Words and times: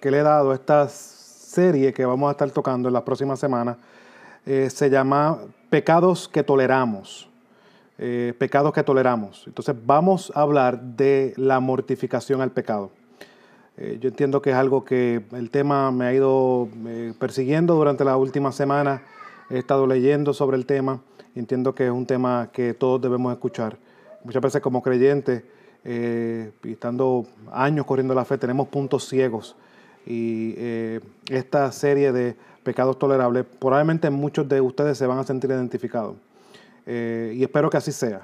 que 0.00 0.10
le 0.10 0.18
he 0.18 0.22
dado 0.22 0.50
a 0.50 0.54
esta 0.54 0.88
serie 0.88 1.92
que 1.92 2.04
vamos 2.04 2.28
a 2.28 2.32
estar 2.32 2.50
tocando 2.50 2.88
en 2.88 2.94
las 2.94 3.02
próximas 3.02 3.38
semanas 3.38 3.76
eh, 4.46 4.70
se 4.70 4.88
llama 4.88 5.38
Pecados 5.68 6.28
que 6.28 6.42
toleramos. 6.42 7.28
Eh, 7.98 8.32
pecados 8.38 8.72
que 8.72 8.82
toleramos. 8.82 9.44
Entonces 9.46 9.74
vamos 9.84 10.32
a 10.34 10.40
hablar 10.40 10.80
de 10.80 11.34
la 11.36 11.60
mortificación 11.60 12.40
al 12.40 12.50
pecado. 12.50 12.90
Eh, 13.76 13.98
yo 14.00 14.08
entiendo 14.08 14.40
que 14.40 14.50
es 14.50 14.56
algo 14.56 14.84
que 14.84 15.22
el 15.32 15.50
tema 15.50 15.90
me 15.90 16.06
ha 16.06 16.14
ido 16.14 16.68
persiguiendo 17.18 17.74
durante 17.74 18.04
las 18.04 18.16
últimas 18.16 18.54
semanas. 18.54 19.02
He 19.50 19.58
estado 19.58 19.86
leyendo 19.86 20.32
sobre 20.32 20.56
el 20.56 20.64
tema. 20.64 21.00
Entiendo 21.34 21.74
que 21.74 21.86
es 21.86 21.92
un 21.92 22.06
tema 22.06 22.48
que 22.50 22.72
todos 22.72 23.02
debemos 23.02 23.32
escuchar. 23.32 23.76
Muchas 24.24 24.42
veces 24.42 24.62
como 24.62 24.82
creyentes, 24.82 25.44
y 25.84 26.72
estando 26.72 27.26
años 27.52 27.86
corriendo 27.86 28.14
la 28.14 28.24
fe, 28.24 28.36
tenemos 28.38 28.68
puntos 28.68 29.08
ciegos. 29.08 29.56
Y 30.06 30.54
esta 31.28 31.70
serie 31.72 32.12
de 32.12 32.36
pecados 32.62 32.98
tolerables, 32.98 33.44
probablemente 33.58 34.10
muchos 34.10 34.48
de 34.48 34.60
ustedes 34.60 34.98
se 34.98 35.06
van 35.06 35.18
a 35.18 35.24
sentir 35.24 35.50
identificados. 35.50 36.16
Eh, 36.86 37.34
y 37.36 37.42
espero 37.42 37.70
que 37.70 37.76
así 37.76 37.92
sea, 37.92 38.22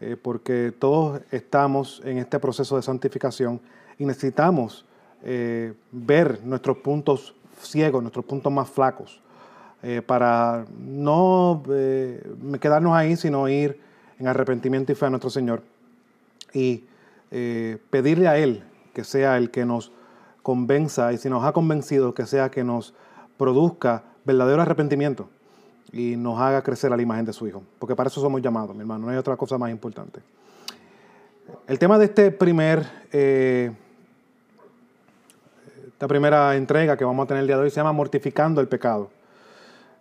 eh, 0.00 0.16
porque 0.20 0.72
todos 0.78 1.20
estamos 1.30 2.02
en 2.04 2.18
este 2.18 2.38
proceso 2.38 2.76
de 2.76 2.82
santificación 2.82 3.60
y 3.98 4.04
necesitamos 4.04 4.84
eh, 5.22 5.74
ver 5.90 6.40
nuestros 6.44 6.78
puntos 6.78 7.34
ciegos, 7.60 8.02
nuestros 8.02 8.24
puntos 8.24 8.52
más 8.52 8.68
flacos, 8.68 9.20
para 10.06 10.64
no 10.78 11.60
quedarnos 12.60 12.94
ahí, 12.94 13.16
sino 13.16 13.48
ir 13.48 13.80
en 14.20 14.28
arrepentimiento 14.28 14.92
y 14.92 14.94
fe 14.94 15.06
a 15.06 15.10
nuestro 15.10 15.28
Señor 15.28 15.60
y 16.54 16.84
pedirle 17.90 18.28
a 18.28 18.38
Él 18.38 18.62
que 18.94 19.02
sea 19.02 19.36
el 19.38 19.50
que 19.50 19.64
nos 19.64 19.90
convenza 20.42 21.12
y 21.12 21.18
si 21.18 21.28
nos 21.28 21.44
ha 21.44 21.52
convencido, 21.52 22.14
que 22.14 22.26
sea 22.26 22.50
que 22.50 22.64
nos 22.64 22.94
produzca 23.36 24.04
verdadero 24.24 24.62
arrepentimiento 24.62 25.28
y 25.92 26.16
nos 26.16 26.40
haga 26.40 26.62
crecer 26.62 26.92
a 26.92 26.96
la 26.96 27.02
imagen 27.02 27.24
de 27.24 27.32
su 27.32 27.46
Hijo. 27.46 27.62
Porque 27.78 27.94
para 27.94 28.08
eso 28.08 28.20
somos 28.20 28.40
llamados, 28.40 28.74
mi 28.74 28.80
hermano, 28.80 29.06
no 29.06 29.12
hay 29.12 29.18
otra 29.18 29.36
cosa 29.36 29.58
más 29.58 29.70
importante. 29.70 30.20
El 31.66 31.78
tema 31.78 31.98
de 31.98 32.06
este 32.06 32.30
primer, 32.30 32.84
eh, 33.12 33.72
esta 35.86 36.08
primera 36.08 36.56
entrega 36.56 36.96
que 36.96 37.04
vamos 37.04 37.24
a 37.24 37.26
tener 37.28 37.42
el 37.42 37.46
día 37.46 37.56
de 37.56 37.62
hoy 37.62 37.70
se 37.70 37.76
llama 37.76 37.92
Mortificando 37.92 38.60
el 38.60 38.68
Pecado. 38.68 39.10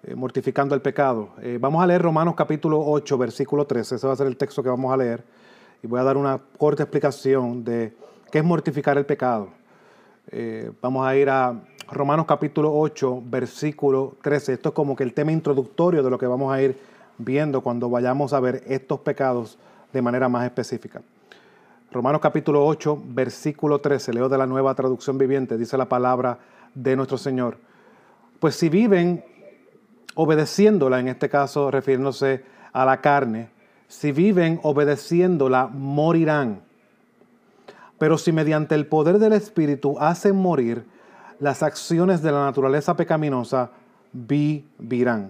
Eh, 0.03 0.15
mortificando 0.15 0.73
el 0.73 0.81
pecado. 0.81 1.29
Eh, 1.43 1.59
vamos 1.61 1.83
a 1.83 1.85
leer 1.85 2.01
Romanos 2.01 2.33
capítulo 2.35 2.83
8, 2.83 3.19
versículo 3.19 3.67
13. 3.67 3.95
Ese 3.95 4.07
va 4.07 4.13
a 4.13 4.15
ser 4.15 4.25
el 4.25 4.35
texto 4.35 4.63
que 4.63 4.69
vamos 4.69 4.91
a 4.91 4.97
leer. 4.97 5.23
Y 5.83 5.87
voy 5.87 5.99
a 5.99 6.03
dar 6.03 6.17
una 6.17 6.39
corta 6.57 6.81
explicación 6.81 7.63
de 7.63 7.95
qué 8.31 8.39
es 8.39 8.43
mortificar 8.43 8.97
el 8.97 9.05
pecado. 9.05 9.49
Vamos 10.81 11.07
a 11.07 11.15
ir 11.15 11.29
a 11.29 11.59
Romanos 11.91 12.25
capítulo 12.25 12.73
8, 12.73 13.23
versículo 13.25 14.15
13. 14.21 14.53
Esto 14.53 14.69
es 14.69 14.75
como 14.75 14.95
que 14.95 15.03
el 15.03 15.13
tema 15.13 15.31
introductorio 15.31 16.03
de 16.03 16.09
lo 16.09 16.17
que 16.17 16.27
vamos 16.27 16.53
a 16.53 16.61
ir 16.61 16.77
viendo 17.17 17.61
cuando 17.61 17.89
vayamos 17.89 18.33
a 18.33 18.39
ver 18.39 18.63
estos 18.67 18.99
pecados 19.01 19.57
de 19.91 20.01
manera 20.01 20.29
más 20.29 20.45
específica. 20.45 21.01
Romanos 21.91 22.21
capítulo 22.21 22.65
8, 22.65 23.03
versículo 23.07 23.79
13, 23.79 24.13
leo 24.13 24.29
de 24.29 24.37
la 24.37 24.47
nueva 24.47 24.73
traducción 24.73 25.17
viviente, 25.17 25.57
dice 25.57 25.77
la 25.77 25.89
palabra 25.89 26.39
de 26.73 26.95
nuestro 26.95 27.17
Señor. 27.17 27.57
Pues 28.39 28.55
si 28.55 28.69
viven 28.69 29.25
obedeciéndola, 30.15 30.99
en 30.99 31.09
este 31.09 31.27
caso 31.27 31.69
refiriéndose 31.69 32.45
a 32.71 32.85
la 32.85 33.01
carne, 33.01 33.49
si 33.89 34.13
viven 34.13 34.61
obedeciéndola, 34.63 35.67
morirán. 35.67 36.61
Pero 38.01 38.17
si 38.17 38.31
mediante 38.31 38.73
el 38.73 38.87
poder 38.87 39.19
del 39.19 39.33
Espíritu 39.33 39.95
hacen 39.99 40.35
morir 40.35 40.85
las 41.37 41.61
acciones 41.61 42.23
de 42.23 42.31
la 42.31 42.45
naturaleza 42.45 42.95
pecaminosa 42.95 43.69
vivirán. 44.11 45.29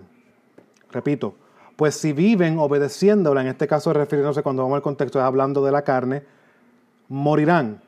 Repito, 0.89 1.35
pues 1.75 1.95
si 1.95 2.13
viven 2.13 2.57
obedeciéndola, 2.59 3.41
en 3.41 3.47
este 3.47 3.67
caso 3.67 3.91
refiriéndose 3.91 4.41
cuando 4.41 4.63
vamos 4.63 4.77
al 4.77 4.81
contexto, 4.81 5.19
es 5.19 5.25
hablando 5.25 5.65
de 5.65 5.73
la 5.73 5.81
carne, 5.81 6.23
morirán. 7.09 7.81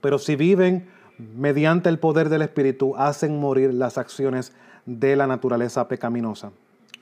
Pero 0.00 0.18
si 0.18 0.36
viven 0.36 0.88
mediante 1.18 1.90
el 1.90 1.98
poder 1.98 2.30
del 2.30 2.40
Espíritu, 2.40 2.96
hacen 2.96 3.38
morir 3.38 3.74
las 3.74 3.98
acciones 3.98 4.54
de 4.86 5.16
la 5.16 5.26
naturaleza 5.26 5.86
pecaminosa, 5.86 6.50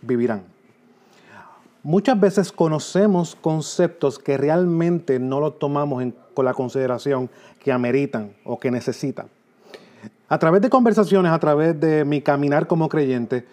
vivirán. 0.02 0.42
Muchas 1.84 2.18
veces 2.18 2.50
conocemos 2.50 3.36
conceptos 3.36 4.18
que 4.18 4.36
realmente 4.36 5.20
no 5.20 5.38
los 5.38 5.60
tomamos 5.60 6.02
con 6.36 6.44
la 6.44 6.52
consideración 6.52 7.30
que 7.58 7.72
ameritan 7.72 8.34
o 8.44 8.60
que 8.60 8.70
necesitan. 8.70 9.26
A 10.28 10.38
través 10.38 10.60
de 10.60 10.68
conversaciones, 10.68 11.32
a 11.32 11.38
través 11.38 11.80
de 11.80 12.04
mi 12.04 12.20
caminar 12.20 12.66
como 12.66 12.90
creyente, 12.90 13.46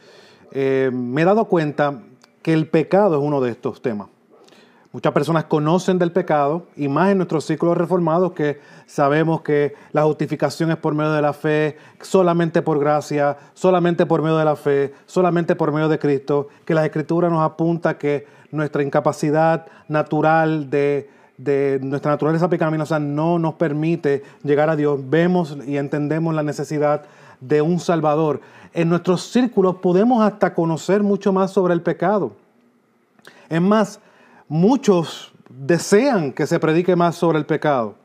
eh, 0.51 0.91
me 0.93 1.21
he 1.21 1.25
dado 1.25 1.45
cuenta 1.45 2.01
que 2.41 2.51
el 2.51 2.67
pecado 2.67 3.17
es 3.17 3.23
uno 3.23 3.39
de 3.39 3.51
estos 3.51 3.81
temas. 3.81 4.09
Muchas 4.91 5.13
personas 5.13 5.45
conocen 5.45 5.97
del 5.97 6.11
pecado, 6.11 6.67
y 6.75 6.89
más 6.89 7.09
en 7.09 7.17
nuestros 7.17 7.45
círculos 7.45 7.77
reformados, 7.77 8.33
que 8.33 8.59
sabemos 8.85 9.41
que 9.41 9.73
la 9.93 10.03
justificación 10.03 10.69
es 10.69 10.77
por 10.77 10.93
medio 10.93 11.13
de 11.13 11.21
la 11.21 11.33
fe, 11.33 11.77
solamente 12.01 12.61
por 12.61 12.79
gracia, 12.79 13.37
solamente 13.53 14.05
por 14.05 14.21
medio 14.21 14.37
de 14.37 14.45
la 14.45 14.57
fe, 14.57 14.93
solamente 15.05 15.55
por 15.55 15.71
medio 15.71 15.87
de 15.87 15.97
Cristo, 15.97 16.49
que 16.65 16.73
la 16.73 16.85
Escritura 16.85 17.29
nos 17.29 17.43
apunta 17.43 17.97
que 17.97 18.27
nuestra 18.51 18.83
incapacidad 18.83 19.65
natural 19.87 20.69
de 20.69 21.09
de 21.37 21.79
nuestra 21.81 22.11
naturaleza 22.11 22.49
pecaminosa 22.49 22.99
no 22.99 23.39
nos 23.39 23.55
permite 23.55 24.23
llegar 24.43 24.69
a 24.69 24.75
Dios. 24.75 24.99
Vemos 25.09 25.57
y 25.65 25.77
entendemos 25.77 26.33
la 26.33 26.43
necesidad 26.43 27.03
de 27.39 27.61
un 27.61 27.79
Salvador. 27.79 28.41
En 28.73 28.89
nuestros 28.89 29.23
círculos 29.23 29.77
podemos 29.77 30.23
hasta 30.23 30.53
conocer 30.53 31.03
mucho 31.03 31.33
más 31.33 31.51
sobre 31.51 31.73
el 31.73 31.81
pecado. 31.81 32.33
Es 33.49 33.61
más, 33.61 33.99
muchos 34.47 35.31
desean 35.49 36.31
que 36.31 36.47
se 36.47 36.59
predique 36.59 36.95
más 36.95 37.15
sobre 37.15 37.37
el 37.37 37.45
pecado. 37.45 37.95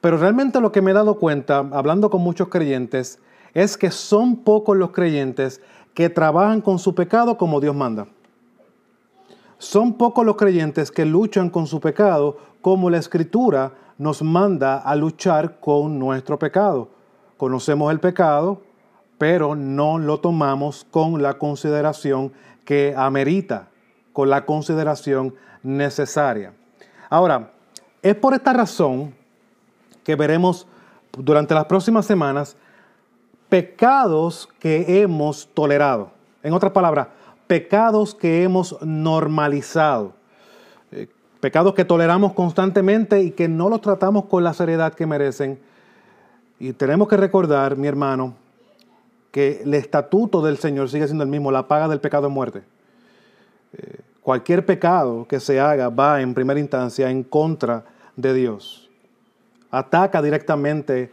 Pero 0.00 0.16
realmente 0.16 0.60
lo 0.60 0.72
que 0.72 0.80
me 0.80 0.92
he 0.92 0.94
dado 0.94 1.18
cuenta, 1.18 1.58
hablando 1.72 2.10
con 2.10 2.22
muchos 2.22 2.48
creyentes, 2.48 3.18
es 3.54 3.76
que 3.76 3.90
son 3.90 4.36
pocos 4.36 4.76
los 4.76 4.90
creyentes 4.90 5.60
que 5.94 6.08
trabajan 6.08 6.60
con 6.60 6.78
su 6.78 6.94
pecado 6.94 7.36
como 7.36 7.60
Dios 7.60 7.74
manda. 7.74 8.06
Son 9.58 9.94
pocos 9.94 10.24
los 10.24 10.36
creyentes 10.36 10.92
que 10.92 11.04
luchan 11.04 11.50
con 11.50 11.66
su 11.66 11.80
pecado 11.80 12.38
como 12.62 12.90
la 12.90 12.98
escritura 12.98 13.72
nos 13.98 14.22
manda 14.22 14.78
a 14.78 14.94
luchar 14.94 15.58
con 15.58 15.98
nuestro 15.98 16.38
pecado. 16.38 16.90
Conocemos 17.36 17.90
el 17.90 17.98
pecado, 17.98 18.62
pero 19.18 19.56
no 19.56 19.98
lo 19.98 20.20
tomamos 20.20 20.86
con 20.90 21.22
la 21.22 21.38
consideración 21.38 22.32
que 22.64 22.94
amerita, 22.96 23.68
con 24.12 24.30
la 24.30 24.46
consideración 24.46 25.34
necesaria. 25.64 26.52
Ahora, 27.10 27.52
es 28.00 28.14
por 28.14 28.34
esta 28.34 28.52
razón 28.52 29.12
que 30.04 30.14
veremos 30.14 30.68
durante 31.10 31.54
las 31.54 31.64
próximas 31.64 32.06
semanas 32.06 32.56
pecados 33.48 34.48
que 34.60 35.02
hemos 35.02 35.48
tolerado. 35.52 36.12
En 36.44 36.52
otras 36.52 36.70
palabras, 36.70 37.08
pecados 37.48 38.14
que 38.14 38.44
hemos 38.44 38.80
normalizado, 38.82 40.12
eh, 40.92 41.08
pecados 41.40 41.74
que 41.74 41.84
toleramos 41.84 42.34
constantemente 42.34 43.22
y 43.22 43.32
que 43.32 43.48
no 43.48 43.68
los 43.68 43.80
tratamos 43.80 44.26
con 44.26 44.44
la 44.44 44.54
seriedad 44.54 44.94
que 44.94 45.06
merecen. 45.06 45.58
Y 46.60 46.74
tenemos 46.74 47.08
que 47.08 47.16
recordar, 47.16 47.76
mi 47.76 47.88
hermano, 47.88 48.34
que 49.32 49.62
el 49.62 49.74
estatuto 49.74 50.42
del 50.42 50.58
Señor 50.58 50.90
sigue 50.90 51.06
siendo 51.06 51.24
el 51.24 51.30
mismo, 51.30 51.50
la 51.50 51.66
paga 51.66 51.88
del 51.88 52.00
pecado 52.00 52.28
es 52.28 52.32
muerte. 52.32 52.62
Eh, 53.72 54.00
cualquier 54.20 54.66
pecado 54.66 55.26
que 55.26 55.40
se 55.40 55.58
haga 55.58 55.88
va 55.88 56.20
en 56.20 56.34
primera 56.34 56.60
instancia 56.60 57.10
en 57.10 57.22
contra 57.22 57.84
de 58.14 58.34
Dios. 58.34 58.90
Ataca 59.70 60.20
directamente 60.20 61.10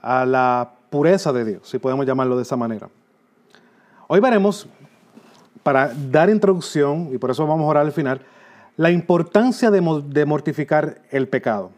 a 0.00 0.26
la 0.26 0.70
pureza 0.90 1.32
de 1.32 1.44
Dios, 1.44 1.68
si 1.68 1.78
podemos 1.78 2.04
llamarlo 2.04 2.36
de 2.36 2.42
esa 2.42 2.56
manera. 2.56 2.90
Hoy 4.08 4.20
veremos 4.20 4.68
para 5.62 5.92
dar 6.10 6.30
introducción, 6.30 7.10
y 7.12 7.18
por 7.18 7.30
eso 7.30 7.46
vamos 7.46 7.64
a 7.64 7.68
orar 7.68 7.86
al 7.86 7.92
final, 7.92 8.20
la 8.76 8.90
importancia 8.90 9.70
de, 9.70 10.26
mortificar 10.26 11.02
el 11.10 11.28
pecado. 11.28 11.70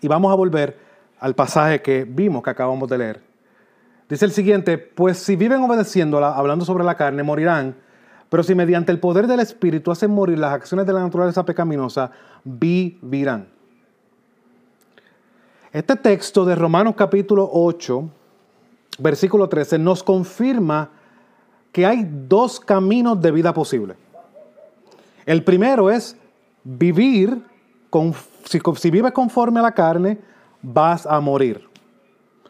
Y 0.00 0.08
vamos 0.08 0.32
a 0.32 0.34
volver 0.34 0.78
al 1.18 1.34
pasaje 1.34 1.82
que 1.82 2.04
vimos, 2.04 2.42
que 2.42 2.50
acabamos 2.50 2.88
de 2.88 2.98
leer. 2.98 3.20
Dice 4.08 4.24
el 4.24 4.32
siguiente, 4.32 4.78
pues 4.78 5.18
si 5.18 5.36
viven 5.36 5.62
obedeciéndola, 5.62 6.34
hablando 6.34 6.64
sobre 6.64 6.84
la 6.84 6.96
carne, 6.96 7.22
morirán, 7.22 7.76
pero 8.28 8.42
si 8.42 8.54
mediante 8.54 8.92
el 8.92 9.00
poder 9.00 9.26
del 9.26 9.40
Espíritu 9.40 9.90
hacen 9.90 10.10
morir 10.10 10.38
las 10.38 10.52
acciones 10.52 10.86
de 10.86 10.92
la 10.92 11.00
naturaleza 11.00 11.44
pecaminosa, 11.44 12.10
vivirán. 12.44 13.48
Este 15.72 15.96
texto 15.96 16.44
de 16.44 16.54
Romanos 16.54 16.94
capítulo 16.96 17.48
8, 17.52 18.08
versículo 18.98 19.48
13, 19.48 19.78
nos 19.78 20.02
confirma 20.02 20.90
que 21.72 21.86
hay 21.86 22.06
dos 22.08 22.60
caminos 22.60 23.20
de 23.20 23.30
vida 23.30 23.54
posible. 23.54 23.94
El 25.26 25.44
primero 25.44 25.90
es 25.90 26.16
vivir, 26.64 27.42
con, 27.88 28.14
si, 28.44 28.90
vives 28.90 29.12
conforme 29.12 29.60
a 29.60 29.62
la 29.62 29.72
carne, 29.72 30.18
vas 30.62 31.06
a 31.06 31.20
morir. 31.20 31.68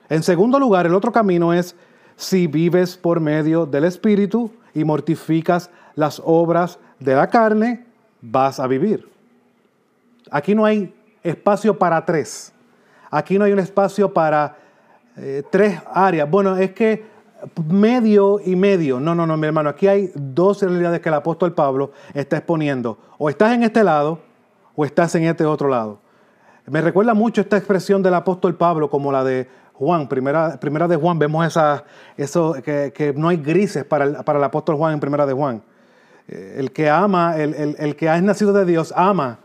En 0.08 0.22
segundo 0.22 0.58
lugar, 0.58 0.86
el 0.86 0.94
otro 0.94 1.12
camino 1.12 1.52
es 1.52 1.76
si 2.16 2.46
vives 2.46 2.96
por 2.96 3.20
medio 3.20 3.66
del 3.66 3.84
Espíritu 3.84 4.50
y 4.74 4.84
mortificas 4.84 5.70
las 5.94 6.20
obras 6.24 6.78
de 6.98 7.14
la 7.14 7.28
carne, 7.28 7.84
vas 8.20 8.60
a 8.60 8.66
vivir. 8.66 9.08
Aquí 10.30 10.54
no 10.54 10.64
hay 10.64 10.94
espacio 11.22 11.78
para 11.78 12.04
tres. 12.04 12.52
Aquí 13.10 13.38
no 13.38 13.44
hay 13.44 13.52
un 13.52 13.58
espacio 13.58 14.12
para 14.12 14.56
eh, 15.16 15.42
tres 15.50 15.80
áreas. 15.92 16.30
Bueno, 16.30 16.56
es 16.56 16.72
que 16.72 17.04
medio 17.66 18.40
y 18.44 18.56
medio. 18.56 19.00
No, 19.00 19.14
no, 19.14 19.26
no, 19.26 19.36
mi 19.36 19.46
hermano. 19.46 19.70
Aquí 19.70 19.86
hay 19.86 20.10
dos 20.14 20.62
realidades 20.62 21.00
que 21.00 21.08
el 21.08 21.14
apóstol 21.14 21.52
Pablo 21.54 21.92
está 22.14 22.38
exponiendo. 22.38 22.98
O 23.18 23.28
estás 23.28 23.52
en 23.54 23.62
este 23.62 23.84
lado 23.84 24.20
o 24.74 24.84
estás 24.84 25.14
en 25.14 25.24
este 25.24 25.44
otro 25.44 25.68
lado. 25.68 25.98
Me 26.66 26.80
recuerda 26.80 27.14
mucho 27.14 27.40
esta 27.40 27.56
expresión 27.56 28.02
del 28.02 28.14
apóstol 28.14 28.54
Pablo 28.54 28.88
como 28.88 29.10
la 29.10 29.24
de 29.24 29.48
Juan, 29.80 30.08
primera, 30.08 30.60
primera 30.60 30.86
de 30.86 30.96
Juan, 30.96 31.18
vemos 31.18 31.46
esa, 31.46 31.84
eso, 32.18 32.54
que, 32.62 33.14
no 33.16 33.28
hay 33.30 33.38
grises 33.38 33.82
para 33.82 34.04
el, 34.04 34.14
para 34.24 34.38
el 34.38 34.44
apóstol 34.44 34.76
Juan 34.76 34.92
en 34.92 35.00
primera 35.00 35.24
de 35.24 35.32
Juan. 35.32 35.62
Eh, 36.28 36.56
el 36.58 36.70
que 36.70 36.90
ama, 36.90 37.38
el, 37.38 37.76
el, 37.78 37.96
que 37.96 38.10
ha 38.10 38.20
nacido 38.20 38.52
de 38.52 38.66
Dios, 38.66 38.92
ama. 38.94 39.38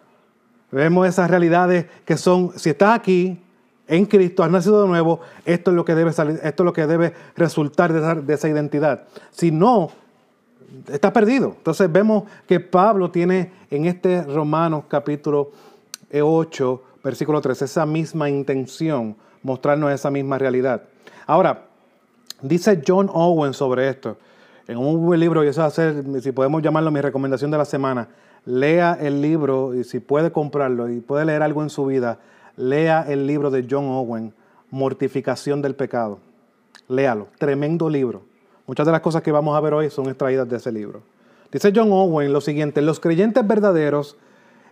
Vemos 0.72 1.08
esas 1.08 1.32
realidades 1.32 1.86
que 2.04 2.18
son, 2.18 2.52
si 2.58 2.72
estás 2.72 3.00
aquí, 3.00 3.45
en 3.88 4.06
Cristo, 4.06 4.44
has 4.44 4.52
nacido 4.52 4.82
de 4.84 4.88
nuevo, 4.88 5.22
esto 5.46 5.72
es 5.72 5.76
lo 5.76 5.86
que 5.86 5.96
debe 5.96 6.12
salir, 6.14 6.40
esto 6.44 6.64
es 6.64 6.66
lo 6.66 6.74
que 6.74 6.88
debe 6.88 7.14
resultar 7.36 7.94
de 7.94 8.00
esa, 8.00 8.16
de 8.16 8.34
esa 8.34 8.50
identidad. 8.50 9.04
Si 9.32 9.52
no, 9.52 9.92
estás 10.92 11.12
perdido. 11.12 11.54
Entonces 11.58 11.92
vemos 11.92 12.24
que 12.48 12.60
Pablo 12.60 13.12
tiene 13.12 13.52
en 13.70 13.86
este 13.86 14.24
Romanos 14.24 14.86
capítulo 14.88 15.52
8, 16.12 16.84
versículo 17.04 17.42
3, 17.42 17.62
esa 17.62 17.86
misma 17.86 18.30
intención 18.30 19.16
mostrarnos 19.46 19.92
esa 19.92 20.10
misma 20.10 20.38
realidad. 20.40 20.82
Ahora, 21.28 21.66
dice 22.42 22.82
John 22.86 23.10
Owen 23.14 23.54
sobre 23.54 23.90
esto, 23.90 24.18
en 24.68 24.78
un 24.78 25.06
buen 25.06 25.20
libro, 25.20 25.44
y 25.44 25.48
eso 25.48 25.62
va 25.62 25.68
a 25.68 25.72
ser, 25.72 26.04
si 26.22 26.32
podemos 26.32 26.64
llamarlo 26.64 26.90
mi 26.90 27.00
recomendación 27.00 27.52
de 27.52 27.58
la 27.60 27.66
semana, 27.66 28.08
lea 28.46 28.98
el 29.00 29.22
libro 29.22 29.76
y 29.76 29.84
si 29.84 30.00
puede 30.00 30.32
comprarlo 30.32 30.90
y 30.90 31.00
puede 31.00 31.26
leer 31.26 31.44
algo 31.44 31.62
en 31.62 31.70
su 31.70 31.86
vida, 31.86 32.18
lea 32.57 33.06
el 33.07 33.28
libro 33.28 33.52
de 33.52 33.66
John 33.69 33.86
Owen, 33.86 34.34
Mortificación 34.72 35.62
del 35.62 35.75
Pecado. 35.75 36.19
Léalo, 36.88 37.28
tremendo 37.38 37.90
libro. 37.90 38.24
Muchas 38.68 38.86
de 38.86 38.92
las 38.92 39.02
cosas 39.02 39.22
que 39.22 39.31
vamos 39.31 39.56
a 39.56 39.62
ver 39.62 39.74
hoy 39.74 39.90
son 39.90 40.07
extraídas 40.07 40.48
de 40.50 40.57
ese 40.57 40.72
libro. 40.72 41.02
Dice 41.52 41.72
John 41.74 41.92
Owen 41.92 42.34
lo 42.34 42.42
siguiente, 42.42 42.81
los 42.81 43.00
creyentes 43.00 43.46
verdaderos 43.48 44.18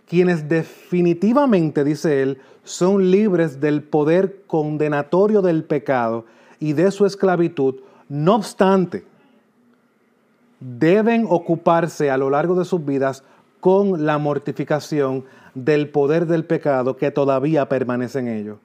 quienes 0.06 0.48
definitivamente, 0.48 1.84
dice 1.84 2.22
él, 2.22 2.38
son 2.62 3.10
libres 3.10 3.60
del 3.60 3.82
poder 3.82 4.42
condenatorio 4.46 5.42
del 5.42 5.64
pecado 5.64 6.26
y 6.60 6.72
de 6.74 6.90
su 6.90 7.06
esclavitud, 7.06 7.76
no 8.08 8.34
obstante, 8.34 9.04
deben 10.60 11.26
ocuparse 11.28 12.10
a 12.10 12.16
lo 12.16 12.30
largo 12.30 12.54
de 12.54 12.64
sus 12.64 12.84
vidas 12.84 13.22
con 13.60 14.04
la 14.04 14.18
mortificación 14.18 15.24
del 15.54 15.88
poder 15.88 16.26
del 16.26 16.44
pecado 16.44 16.96
que 16.96 17.10
todavía 17.10 17.68
permanece 17.68 18.18
en 18.18 18.28
ellos. 18.28 18.58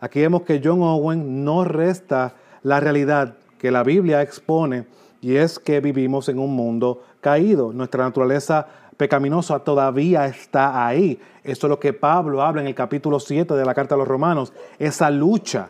Aquí 0.00 0.20
vemos 0.20 0.42
que 0.42 0.60
John 0.62 0.82
Owen 0.82 1.44
no 1.44 1.64
resta 1.64 2.34
la 2.62 2.80
realidad 2.80 3.36
que 3.58 3.70
la 3.70 3.84
Biblia 3.84 4.22
expone 4.22 4.86
y 5.20 5.36
es 5.36 5.58
que 5.58 5.80
vivimos 5.80 6.28
en 6.28 6.38
un 6.38 6.54
mundo 6.54 7.04
caído. 7.20 7.72
Nuestra 7.72 8.04
naturaleza 8.04 8.66
pecaminosa 8.96 9.60
todavía 9.60 10.26
está 10.26 10.84
ahí. 10.86 11.20
Eso 11.44 11.66
es 11.66 11.70
lo 11.70 11.78
que 11.78 11.92
Pablo 11.92 12.42
habla 12.42 12.60
en 12.60 12.66
el 12.66 12.74
capítulo 12.74 13.20
7 13.20 13.54
de 13.54 13.64
la 13.64 13.74
carta 13.74 13.94
a 13.94 13.98
los 13.98 14.08
romanos, 14.08 14.52
esa 14.78 15.10
lucha. 15.10 15.68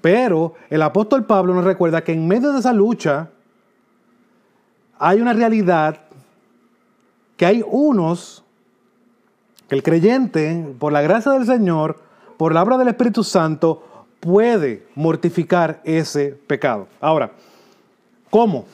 Pero 0.00 0.54
el 0.70 0.82
apóstol 0.82 1.24
Pablo 1.24 1.54
nos 1.54 1.64
recuerda 1.64 2.04
que 2.04 2.12
en 2.12 2.28
medio 2.28 2.52
de 2.52 2.60
esa 2.60 2.72
lucha 2.72 3.30
hay 4.98 5.20
una 5.20 5.32
realidad 5.32 6.00
que 7.36 7.46
hay 7.46 7.64
unos 7.66 8.44
que 9.68 9.74
el 9.74 9.82
creyente, 9.82 10.74
por 10.78 10.92
la 10.92 11.02
gracia 11.02 11.32
del 11.32 11.46
Señor, 11.46 11.98
por 12.36 12.54
la 12.54 12.62
obra 12.62 12.78
del 12.78 12.88
Espíritu 12.88 13.22
Santo, 13.22 13.82
puede 14.20 14.86
mortificar 14.94 15.80
ese 15.84 16.36
pecado. 16.46 16.88
Ahora, 17.00 17.32
¿cómo? 18.30 18.64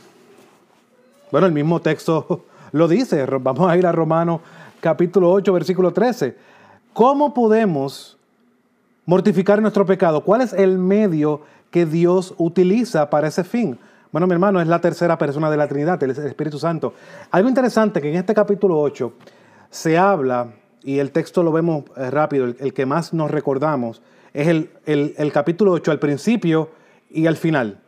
Bueno, 1.31 1.47
el 1.47 1.53
mismo 1.53 1.81
texto 1.81 2.45
lo 2.73 2.89
dice. 2.89 3.27
Vamos 3.27 3.69
a 3.69 3.77
ir 3.77 3.87
a 3.87 3.93
Romanos 3.93 4.41
capítulo 4.81 5.31
8, 5.33 5.53
versículo 5.53 5.93
13. 5.93 6.37
¿Cómo 6.93 7.35
podemos 7.35 8.17
mortificar 9.05 9.61
nuestro 9.61 9.85
pecado? 9.85 10.23
¿Cuál 10.23 10.43
es 10.43 10.53
el 10.53 10.79
medio 10.79 11.43
que 11.71 11.87
Dios 11.87 12.35
utiliza 12.39 13.11
para 13.11 13.29
ese 13.29 13.43
fin? 13.43 13.79
Bueno, 14.13 14.29
mi 14.29 14.35
hermano, 14.35 14.61
es 14.61 14.69
la 14.69 14.81
tercera 14.81 15.19
persona 15.19 15.51
de 15.51 15.57
la 15.57 15.67
Trinidad, 15.67 16.01
el 16.05 16.11
Espíritu 16.13 16.57
Santo. 16.57 16.95
Algo 17.33 17.49
interesante 17.49 18.01
que 18.01 18.11
en 18.11 18.15
este 18.15 18.33
capítulo 18.33 18.79
8 18.79 19.13
se 19.71 19.99
habla, 19.99 20.51
y 20.85 20.99
el 20.99 21.11
texto 21.11 21.43
lo 21.43 21.51
vemos 21.51 21.85
eh, 21.97 22.11
rápido, 22.11 22.45
el, 22.45 22.75
que 22.75 22.87
más 22.87 23.13
nos 23.13 23.31
recordamos, 23.31 24.03
es 24.33 24.49
el, 24.49 24.71
el 24.87 25.33
capítulo 25.33 25.73
8 25.73 25.91
al 25.91 25.99
principio 25.99 26.71
y 27.11 27.27
al 27.27 27.37
final. 27.37 27.81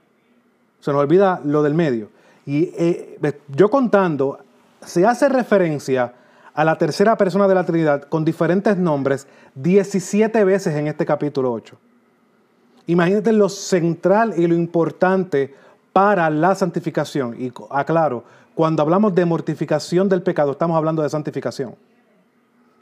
Se 0.81 0.93
nos 0.93 1.01
olvida 1.01 1.41
lo 1.45 1.63
del 1.63 1.75
medio. 1.75 2.09
Y 2.47 2.71
eh, 2.79 3.19
yo 3.49 3.69
contando, 3.69 4.39
se 4.81 5.05
hace 5.05 5.29
referencia 5.29 6.15
a 6.55 6.65
la 6.65 6.79
tercera 6.79 7.17
persona 7.17 7.49
de 7.49 7.55
la 7.55 7.67
Trinidad 7.67 8.05
con 8.05 8.25
diferentes 8.25 8.79
nombres 8.79 9.27
17 9.57 10.45
veces 10.45 10.75
en 10.75 10.87
este 10.87 11.05
capítulo 11.05 11.53
8. 11.53 11.77
Imagínate 12.87 13.33
lo 13.33 13.49
central 13.49 14.35
y 14.37 14.47
lo 14.47 14.55
importante 14.55 15.53
para 15.93 16.31
la 16.31 16.55
santificación. 16.55 17.35
Y 17.39 17.53
aclaro, 17.71 18.23
cuando 18.55 18.83
hablamos 18.83 19.15
de 19.15 19.25
mortificación 19.25 20.09
del 20.09 20.23
pecado, 20.23 20.53
estamos 20.53 20.77
hablando 20.77 21.03
de 21.03 21.11
santificación. 21.11 21.75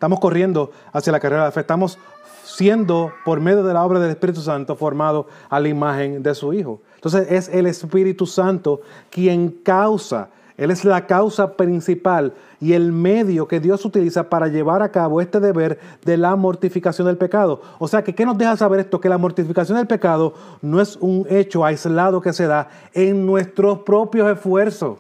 Estamos 0.04 0.20
corriendo 0.20 0.70
hacia 0.92 1.12
la 1.12 1.18
carrera 1.18 1.46
de 1.46 1.52
fe. 1.52 1.60
Estamos 1.60 1.98
siendo, 2.44 3.10
por 3.24 3.40
medio 3.40 3.62
de 3.62 3.72
la 3.72 3.82
obra 3.82 3.98
del 4.00 4.10
Espíritu 4.10 4.42
Santo, 4.42 4.76
formados 4.76 5.24
a 5.48 5.58
la 5.58 5.68
imagen 5.68 6.22
de 6.22 6.34
su 6.34 6.52
Hijo. 6.52 6.82
Entonces 6.96 7.26
es 7.30 7.48
el 7.48 7.66
Espíritu 7.66 8.26
Santo 8.26 8.82
quien 9.10 9.48
causa 9.48 10.28
él 10.56 10.70
es 10.70 10.84
la 10.84 11.06
causa 11.06 11.56
principal 11.56 12.32
y 12.60 12.74
el 12.74 12.92
medio 12.92 13.48
que 13.48 13.58
Dios 13.58 13.84
utiliza 13.84 14.30
para 14.30 14.46
llevar 14.46 14.82
a 14.82 14.92
cabo 14.92 15.20
este 15.20 15.40
deber 15.40 15.80
de 16.04 16.16
la 16.16 16.36
mortificación 16.36 17.08
del 17.08 17.16
pecado. 17.16 17.60
O 17.80 17.88
sea, 17.88 18.04
que 18.04 18.14
¿qué 18.14 18.24
nos 18.24 18.38
deja 18.38 18.56
saber 18.56 18.78
esto? 18.78 19.00
Que 19.00 19.08
la 19.08 19.18
mortificación 19.18 19.78
del 19.78 19.88
pecado 19.88 20.34
no 20.62 20.80
es 20.80 20.96
un 20.96 21.26
hecho 21.28 21.64
aislado 21.64 22.20
que 22.20 22.32
se 22.32 22.46
da 22.46 22.68
en 22.92 23.26
nuestros 23.26 23.80
propios 23.80 24.30
esfuerzos. 24.30 24.98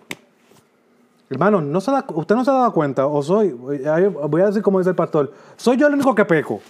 Hermano, 1.30 1.60
¿no 1.60 1.80
se 1.80 1.90
¿usted 2.14 2.34
no 2.34 2.44
se 2.44 2.50
ha 2.50 2.54
dado 2.54 2.72
cuenta? 2.72 3.06
O 3.06 3.22
soy, 3.22 3.50
voy 3.50 4.40
a 4.42 4.46
decir 4.46 4.62
como 4.62 4.78
dice 4.78 4.90
el 4.90 4.96
pastor, 4.96 5.32
soy 5.56 5.76
yo 5.76 5.86
el 5.86 5.94
único 5.94 6.14
que 6.14 6.24
peco. 6.24 6.60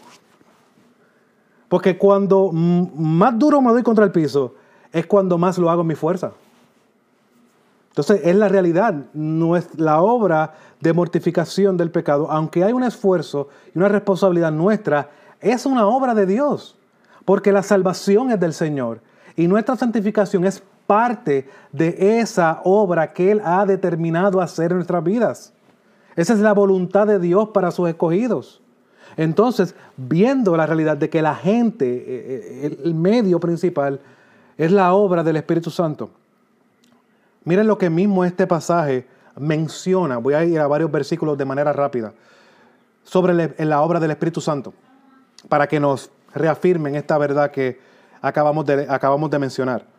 Porque 1.68 1.98
cuando 1.98 2.52
más 2.52 3.38
duro 3.38 3.60
me 3.60 3.72
doy 3.72 3.82
contra 3.82 4.04
el 4.04 4.12
piso, 4.12 4.54
es 4.92 5.06
cuando 5.06 5.38
más 5.38 5.58
lo 5.58 5.70
hago 5.70 5.80
en 5.80 5.88
mi 5.88 5.94
fuerza. 5.96 6.32
Entonces 7.88 8.20
es 8.24 8.34
la 8.36 8.48
realidad, 8.48 8.94
no 9.12 9.56
es 9.56 9.78
la 9.78 10.00
obra 10.00 10.54
de 10.80 10.92
mortificación 10.92 11.76
del 11.76 11.90
pecado, 11.90 12.30
aunque 12.30 12.64
hay 12.64 12.72
un 12.72 12.82
esfuerzo 12.82 13.48
y 13.74 13.78
una 13.78 13.88
responsabilidad 13.88 14.50
nuestra, 14.52 15.10
es 15.40 15.64
una 15.64 15.86
obra 15.86 16.14
de 16.14 16.26
Dios, 16.26 16.76
porque 17.24 17.52
la 17.52 17.62
salvación 17.62 18.30
es 18.30 18.40
del 18.40 18.52
Señor 18.52 19.00
y 19.36 19.46
nuestra 19.46 19.76
santificación 19.76 20.44
es 20.44 20.62
parte 20.86 21.48
de 21.72 22.18
esa 22.20 22.60
obra 22.64 23.12
que 23.12 23.30
Él 23.30 23.40
ha 23.44 23.64
determinado 23.66 24.40
hacer 24.40 24.70
en 24.70 24.78
nuestras 24.78 25.02
vidas. 25.02 25.52
Esa 26.16 26.34
es 26.34 26.40
la 26.40 26.52
voluntad 26.52 27.06
de 27.06 27.18
Dios 27.18 27.48
para 27.50 27.70
sus 27.70 27.88
escogidos. 27.88 28.60
Entonces, 29.16 29.74
viendo 29.96 30.56
la 30.56 30.66
realidad 30.66 30.96
de 30.96 31.08
que 31.08 31.22
la 31.22 31.34
gente, 31.34 31.86
eh, 31.86 32.04
eh, 32.06 32.78
el 32.84 32.94
medio 32.94 33.38
principal, 33.40 34.00
es 34.56 34.72
la 34.72 34.92
obra 34.92 35.22
del 35.22 35.36
Espíritu 35.36 35.70
Santo. 35.70 36.10
Miren 37.44 37.66
lo 37.66 37.78
que 37.78 37.90
mismo 37.90 38.24
este 38.24 38.46
pasaje 38.46 39.06
menciona. 39.36 40.18
Voy 40.18 40.34
a 40.34 40.44
ir 40.44 40.58
a 40.60 40.66
varios 40.66 40.90
versículos 40.90 41.36
de 41.36 41.44
manera 41.44 41.72
rápida. 41.72 42.12
Sobre 43.02 43.54
la 43.64 43.82
obra 43.82 44.00
del 44.00 44.12
Espíritu 44.12 44.40
Santo. 44.40 44.72
Para 45.48 45.66
que 45.66 45.78
nos 45.78 46.10
reafirmen 46.34 46.94
esta 46.94 47.18
verdad 47.18 47.50
que 47.50 47.78
acabamos 48.22 48.64
de, 48.64 48.86
acabamos 48.88 49.30
de 49.30 49.38
mencionar. 49.38 49.93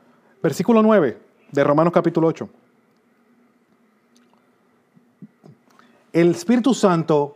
Versículo 0.46 0.84
9 0.84 1.18
de 1.52 1.64
Romanos 1.64 1.92
capítulo 1.92 2.28
8. 2.28 2.48
El 6.14 6.30
Espíritu 6.30 6.76
Santo 6.76 7.36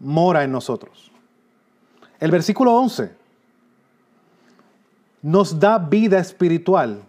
mora 0.00 0.42
en 0.42 0.50
nosotros. 0.50 1.12
El 2.18 2.32
versículo 2.32 2.72
11 2.72 3.12
nos 5.22 5.60
da 5.60 5.78
vida 5.78 6.18
espiritual 6.18 7.04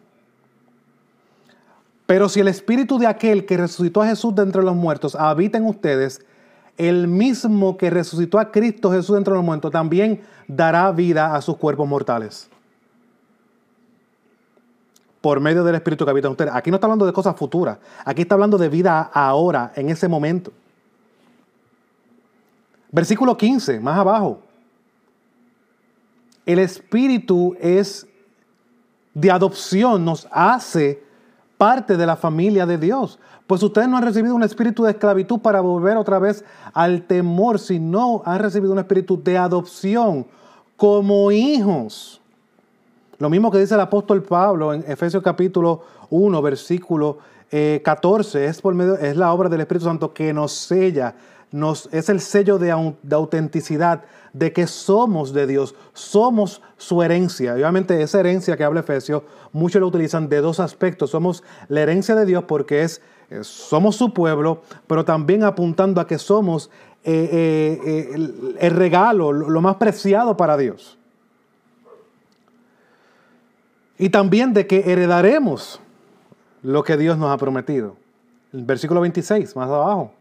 pero 2.06 2.30
si 2.30 2.40
el 2.40 2.48
espíritu 2.48 3.00
de 3.00 3.08
aquel 3.08 3.48
que 3.48 3.58
resucitó 3.58 4.04
a 4.04 4.08
Jesús 4.08 4.36
de 4.36 4.44
entre 4.44 4.62
los 4.62 4.76
muertos 4.76 5.16
habita 5.16 5.58
en 5.58 5.66
ustedes, 5.66 6.24
el 6.78 7.08
mismo 7.08 7.78
que 7.78 7.90
resucitó 7.90 8.38
a 8.38 8.52
Cristo 8.52 8.92
Jesús 8.92 9.14
de 9.14 9.20
entre 9.20 9.34
los 9.34 9.44
muertos 9.44 9.72
también 9.72 10.22
dará 10.48 10.92
vida 10.92 11.34
a 11.34 11.42
sus 11.42 11.58
cuerpos 11.58 11.88
mortales. 11.88 12.52
Por 15.22 15.40
medio 15.40 15.64
del 15.64 15.76
Espíritu 15.76 16.04
que 16.04 16.12
habita 16.12 16.28
en 16.28 16.32
ustedes. 16.32 16.52
Aquí 16.54 16.72
no 16.72 16.76
está 16.76 16.88
hablando 16.88 17.06
de 17.06 17.14
cosas 17.14 17.36
futuras, 17.36 17.78
aquí 18.04 18.24
está 18.24 18.36
hablando 18.36 18.58
de 18.58 18.70
vida 18.70 19.10
ahora, 19.14 19.72
en 19.76 19.90
ese 19.90 20.08
momento. 20.08 20.52
Versículo 22.92 23.38
15, 23.38 23.80
más 23.80 23.98
abajo. 23.98 24.42
El 26.46 26.60
Espíritu 26.60 27.56
es 27.60 28.08
de 29.14 29.32
adopción, 29.32 30.04
nos 30.04 30.28
hace 30.32 31.04
parte 31.58 31.96
de 31.96 32.06
la 32.06 32.16
familia 32.16 32.66
de 32.66 32.78
Dios. 32.78 33.20
Pues 33.46 33.62
ustedes 33.62 33.88
no 33.88 33.98
han 33.98 34.04
recibido 34.04 34.34
un 34.34 34.44
espíritu 34.44 34.84
de 34.84 34.92
esclavitud 34.92 35.40
para 35.40 35.62
volver 35.62 35.98
otra 35.98 36.20
vez 36.20 36.44
al 36.74 37.04
temor, 37.04 37.60
sino 37.60 38.24
han 38.26 38.40
recibido 38.40 38.74
un 38.74 38.80
espíritu 38.80 39.22
de 39.22 39.38
adopción 39.38 40.26
como 40.78 41.32
hijos. 41.32 42.21
Lo 43.22 43.30
mismo 43.30 43.52
que 43.52 43.60
dice 43.60 43.76
el 43.76 43.82
apóstol 43.82 44.24
Pablo 44.24 44.74
en 44.74 44.84
Efesios 44.88 45.22
capítulo 45.22 45.84
1, 46.10 46.42
versículo 46.42 47.20
14, 47.52 48.40
eh, 48.40 48.48
es, 48.48 48.60
por 48.60 48.74
medio, 48.74 48.98
es 48.98 49.16
la 49.16 49.32
obra 49.32 49.48
del 49.48 49.62
Espíritu 49.62 49.86
Santo 49.86 50.12
que 50.12 50.34
nos 50.34 50.54
sella, 50.54 51.14
es 51.92 52.10
el 52.10 52.20
sello 52.20 52.58
de, 52.58 52.72
autenticidad, 52.72 54.06
de 54.34 54.52
que 54.52 54.66
somos 54.66 55.34
de 55.34 55.46
Dios, 55.46 55.76
somos 55.94 56.64
su 56.78 57.04
herencia. 57.04 57.52
Y 57.52 57.62
obviamente 57.62 58.02
esa 58.02 58.22
herencia 58.22 58.58
que 58.58 58.64
habla 58.64 58.80
Efesios, 58.80 59.22
muchos 59.52 59.80
lo 59.80 59.86
utilizan 59.86 60.28
de 60.28 60.42
dos 60.42 60.60
aspectos. 60.60 61.12
Somos 61.12 61.44
la 61.68 61.82
herencia 61.82 62.16
de 62.16 62.26
Dios 62.26 62.46
porque 62.48 62.82
es 62.82 63.04
eh, 63.30 63.44
somos 63.44 63.98
su 63.98 64.16
pueblo, 64.16 64.64
pero 64.88 65.06
también 65.06 65.44
apuntando 65.44 66.02
a 66.02 66.08
que 66.08 66.18
somos 66.18 66.72
eh, 67.04 68.10
el, 68.60 68.72
regalo, 68.72 69.32
lo 69.32 69.62
más 69.62 69.76
preciado 69.76 70.36
para 70.36 70.58
Dios. 70.58 70.98
Y 74.02 74.10
también 74.10 74.52
de 74.52 74.66
que 74.66 74.92
heredaremos 74.92 75.80
lo 76.64 76.84
que 76.84 76.98
Dios 76.98 77.20
nos 77.20 77.30
ha 77.30 77.38
prometido. 77.38 77.98
El 78.52 78.66
versículo 78.66 79.00
26, 79.00 79.56
más 79.56 79.70
abajo. 79.70 80.12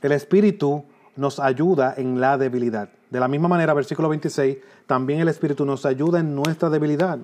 El 0.00 0.10
Espíritu 0.10 0.82
nos 1.14 1.38
ayuda 1.38 1.94
en 1.96 2.20
la 2.20 2.36
debilidad. 2.36 2.88
De 3.10 3.20
la 3.20 3.28
misma 3.28 3.46
manera, 3.46 3.74
versículo 3.74 4.08
26, 4.08 4.56
también 4.88 5.20
el 5.20 5.28
Espíritu 5.28 5.64
nos 5.64 5.86
ayuda 5.86 6.18
en 6.18 6.34
nuestra 6.34 6.68
debilidad. 6.68 7.20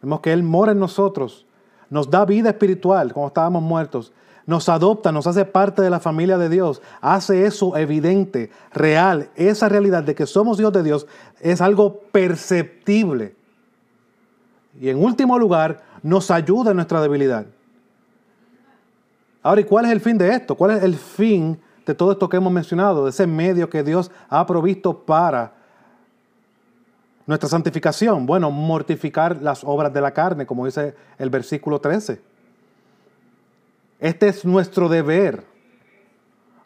Vemos 0.00 0.20
que 0.20 0.32
Él 0.32 0.42
mora 0.42 0.72
en 0.72 0.78
nosotros 0.78 1.44
nos 1.90 2.08
da 2.08 2.24
vida 2.24 2.48
espiritual 2.48 3.12
como 3.12 3.26
estábamos 3.26 3.62
muertos, 3.62 4.14
nos 4.46 4.68
adopta, 4.68 5.12
nos 5.12 5.26
hace 5.26 5.44
parte 5.44 5.82
de 5.82 5.90
la 5.90 6.00
familia 6.00 6.38
de 6.38 6.48
Dios, 6.48 6.82
hace 7.00 7.46
eso 7.46 7.76
evidente, 7.76 8.50
real. 8.72 9.30
Esa 9.36 9.68
realidad 9.68 10.02
de 10.02 10.14
que 10.14 10.26
somos 10.26 10.58
Dios 10.58 10.72
de 10.72 10.82
Dios 10.82 11.06
es 11.40 11.60
algo 11.60 12.00
perceptible. 12.12 13.36
Y 14.80 14.88
en 14.88 15.02
último 15.02 15.38
lugar, 15.38 15.82
nos 16.02 16.30
ayuda 16.30 16.72
en 16.72 16.76
nuestra 16.76 17.00
debilidad. 17.00 17.46
Ahora, 19.42 19.60
¿y 19.60 19.64
cuál 19.64 19.86
es 19.86 19.92
el 19.92 20.00
fin 20.00 20.18
de 20.18 20.30
esto? 20.30 20.54
¿Cuál 20.54 20.72
es 20.72 20.82
el 20.82 20.96
fin 20.96 21.58
de 21.86 21.94
todo 21.94 22.12
esto 22.12 22.28
que 22.28 22.36
hemos 22.36 22.52
mencionado? 22.52 23.04
De 23.04 23.10
ese 23.10 23.26
medio 23.26 23.70
que 23.70 23.82
Dios 23.82 24.10
ha 24.28 24.44
provisto 24.46 24.98
para 24.98 25.52
nuestra 27.26 27.48
santificación, 27.48 28.26
bueno, 28.26 28.50
mortificar 28.50 29.40
las 29.40 29.64
obras 29.64 29.92
de 29.92 30.00
la 30.00 30.12
carne, 30.12 30.44
como 30.44 30.66
dice 30.66 30.94
el 31.18 31.30
versículo 31.30 31.80
13. 31.80 32.33
Este 34.04 34.28
es 34.28 34.44
nuestro 34.44 34.90
deber. 34.90 35.46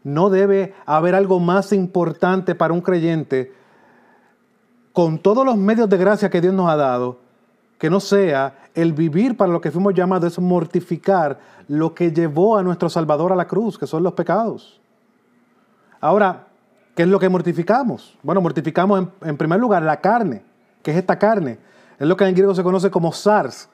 No 0.03 0.29
debe 0.29 0.75
haber 0.85 1.15
algo 1.15 1.39
más 1.39 1.73
importante 1.73 2.57
para 2.57 2.75
un 2.75 2.81
creyente 2.81 3.53
con 4.93 5.21
todos 5.21 5.47
los 5.47 5.57
medios 5.57 5.89
de 5.89 5.99
gracia 5.99 6.31
que 6.31 6.41
Dios 6.41 6.53
nos 6.53 6.69
ha 6.69 6.75
dado, 6.75 7.21
que 7.79 7.91
no 7.91 8.01
sea 8.01 8.59
el 8.75 8.93
vivir 8.93 9.37
para 9.37 9.53
lo 9.53 9.61
que 9.61 9.71
fuimos 9.71 9.95
llamados, 9.95 10.33
es 10.33 10.39
mortificar 10.41 11.39
lo 11.69 11.95
que 11.95 12.11
llevó 12.11 12.57
a 12.57 12.65
nuestro 12.65 12.89
Salvador 12.89 13.33
a 13.33 13.37
la 13.37 13.47
cruz, 13.47 13.79
que 13.79 13.87
son 13.87 14.03
los 14.03 14.15
pecados. 14.15 14.81
Ahora, 16.01 16.49
¿qué 16.97 17.05
es 17.05 17.09
lo 17.09 17.21
que 17.21 17.29
mortificamos? 17.29 18.19
Bueno, 18.21 18.41
mortificamos 18.41 19.11
en, 19.21 19.37
primer 19.37 19.61
lugar 19.61 19.85
la 19.85 20.01
carne 20.01 20.43
que 20.83 20.91
es 20.91 20.97
esta 20.97 21.17
carne. 21.17 21.61
Es 22.01 22.09
lo 22.09 22.17
que 22.17 22.25
en 22.25 22.35
griego 22.35 22.57
se 22.57 22.65
conoce 22.65 22.91
como 22.91 23.13
SARS. 23.13 23.69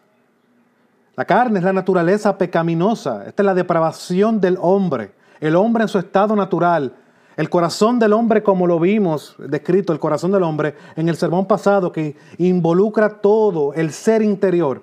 La 1.16 1.24
carne 1.24 1.58
es 1.58 1.64
la 1.64 1.72
naturaleza 1.72 2.36
pecaminosa. 2.36 3.24
Esta 3.26 3.42
es 3.42 3.46
la 3.46 3.54
depravación 3.54 4.40
del 4.40 4.58
hombre. 4.60 5.12
El 5.40 5.54
hombre 5.56 5.82
en 5.82 5.88
su 5.88 5.98
estado 5.98 6.34
natural. 6.34 6.92
El 7.36 7.50
corazón 7.50 7.98
del 7.98 8.12
hombre, 8.12 8.42
como 8.42 8.66
lo 8.66 8.78
vimos 8.80 9.36
descrito, 9.38 9.92
el 9.92 9.98
corazón 9.98 10.32
del 10.32 10.42
hombre 10.42 10.74
en 10.96 11.08
el 11.08 11.16
sermón 11.16 11.46
pasado, 11.46 11.92
que 11.92 12.16
involucra 12.38 13.08
todo 13.08 13.74
el 13.74 13.92
ser 13.92 14.22
interior. 14.22 14.82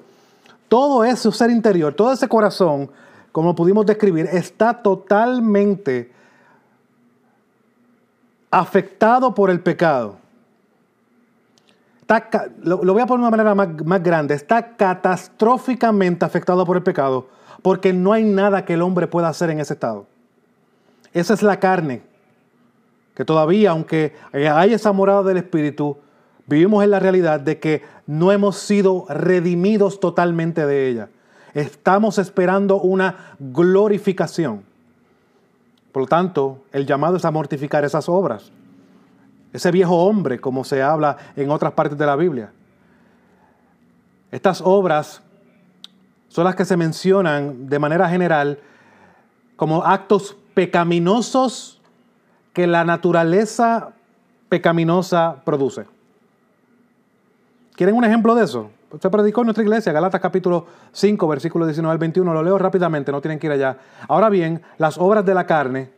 Todo 0.67 1.03
ese 1.03 1.31
ser 1.31 1.49
interior, 1.49 1.93
todo 1.93 2.13
ese 2.13 2.27
corazón, 2.27 2.89
como 3.31 3.55
pudimos 3.55 3.85
describir, 3.85 4.27
está 4.31 4.81
totalmente 4.81 6.11
afectado 8.49 9.33
por 9.33 9.49
el 9.49 9.61
pecado 9.61 10.20
lo, 12.63 12.77
voy 12.77 13.01
a 13.01 13.05
poner 13.05 13.23
de 13.23 13.27
una 13.27 13.53
manera 13.53 13.55
más, 13.55 14.03
grande, 14.03 14.33
está 14.33 14.75
catastróficamente 14.75 16.25
afectado 16.25 16.65
por 16.65 16.77
el 16.77 16.83
pecado 16.83 17.27
porque 17.61 17.93
no 17.93 18.11
hay 18.11 18.23
nada 18.23 18.65
que 18.65 18.73
el 18.73 18.81
hombre 18.81 19.07
pueda 19.07 19.29
hacer 19.29 19.49
en 19.49 19.59
ese 19.59 19.73
estado. 19.73 20.07
Esa 21.13 21.33
es 21.33 21.43
la 21.43 21.59
carne, 21.59 22.01
que 23.13 23.23
todavía, 23.23 23.71
aunque 23.71 24.15
hay 24.33 24.73
esa 24.73 24.91
morada 24.91 25.23
del 25.23 25.37
Espíritu, 25.37 25.97
vivimos 26.47 26.83
en 26.83 26.91
la 26.91 26.99
realidad 26.99 27.39
de 27.39 27.59
que 27.59 27.83
no 28.07 28.31
hemos 28.31 28.57
sido 28.57 29.05
redimidos 29.09 29.99
totalmente 29.99 30.65
de 30.65 30.87
ella. 30.87 31.09
Estamos 31.53 32.17
esperando 32.17 32.81
una 32.81 33.35
glorificación. 33.39 34.63
Por 35.91 36.03
lo 36.03 36.07
tanto, 36.07 36.63
el 36.71 36.87
llamado 36.87 37.17
es 37.17 37.25
a 37.25 37.31
mortificar 37.31 37.85
esas 37.85 38.09
obras 38.09 38.51
ese 39.53 39.71
viejo 39.71 39.95
hombre, 39.95 40.39
como 40.39 40.63
se 40.63 40.81
habla 40.81 41.17
en 41.35 41.49
otras 41.49 41.73
partes 41.73 41.97
de 41.97 42.05
la 42.05 42.15
Biblia. 42.15 42.51
Estas 44.31 44.61
obras 44.61 45.21
son 46.29 46.45
las 46.45 46.55
que 46.55 46.63
se 46.63 46.77
mencionan 46.77 47.67
de 47.67 47.79
manera 47.79 48.07
general 48.09 48.59
como 49.57 49.83
actos 49.83 50.37
pecaminosos 50.53 51.81
que 52.53 52.67
la 52.67 52.85
naturaleza 52.85 53.89
pecaminosa 54.47 55.41
produce. 55.43 55.85
¿Quieren 57.75 57.95
un 57.95 58.05
ejemplo 58.05 58.35
de 58.35 58.45
eso? 58.45 58.71
Se 58.99 59.09
predicó 59.09 59.41
en 59.41 59.47
nuestra 59.47 59.63
iglesia, 59.63 59.93
Galatas 59.93 60.19
capítulo 60.19 60.65
5, 60.91 61.27
versículo 61.27 61.65
19 61.65 61.91
al 61.91 61.97
21. 61.97 62.33
Lo 62.33 62.43
leo 62.43 62.57
rápidamente, 62.57 63.11
no 63.11 63.21
tienen 63.21 63.39
que 63.39 63.47
ir 63.47 63.53
allá. 63.53 63.77
Ahora 64.07 64.29
bien, 64.29 64.61
las 64.77 64.97
obras 64.97 65.25
de 65.25 65.33
la 65.33 65.45
carne 65.45 65.89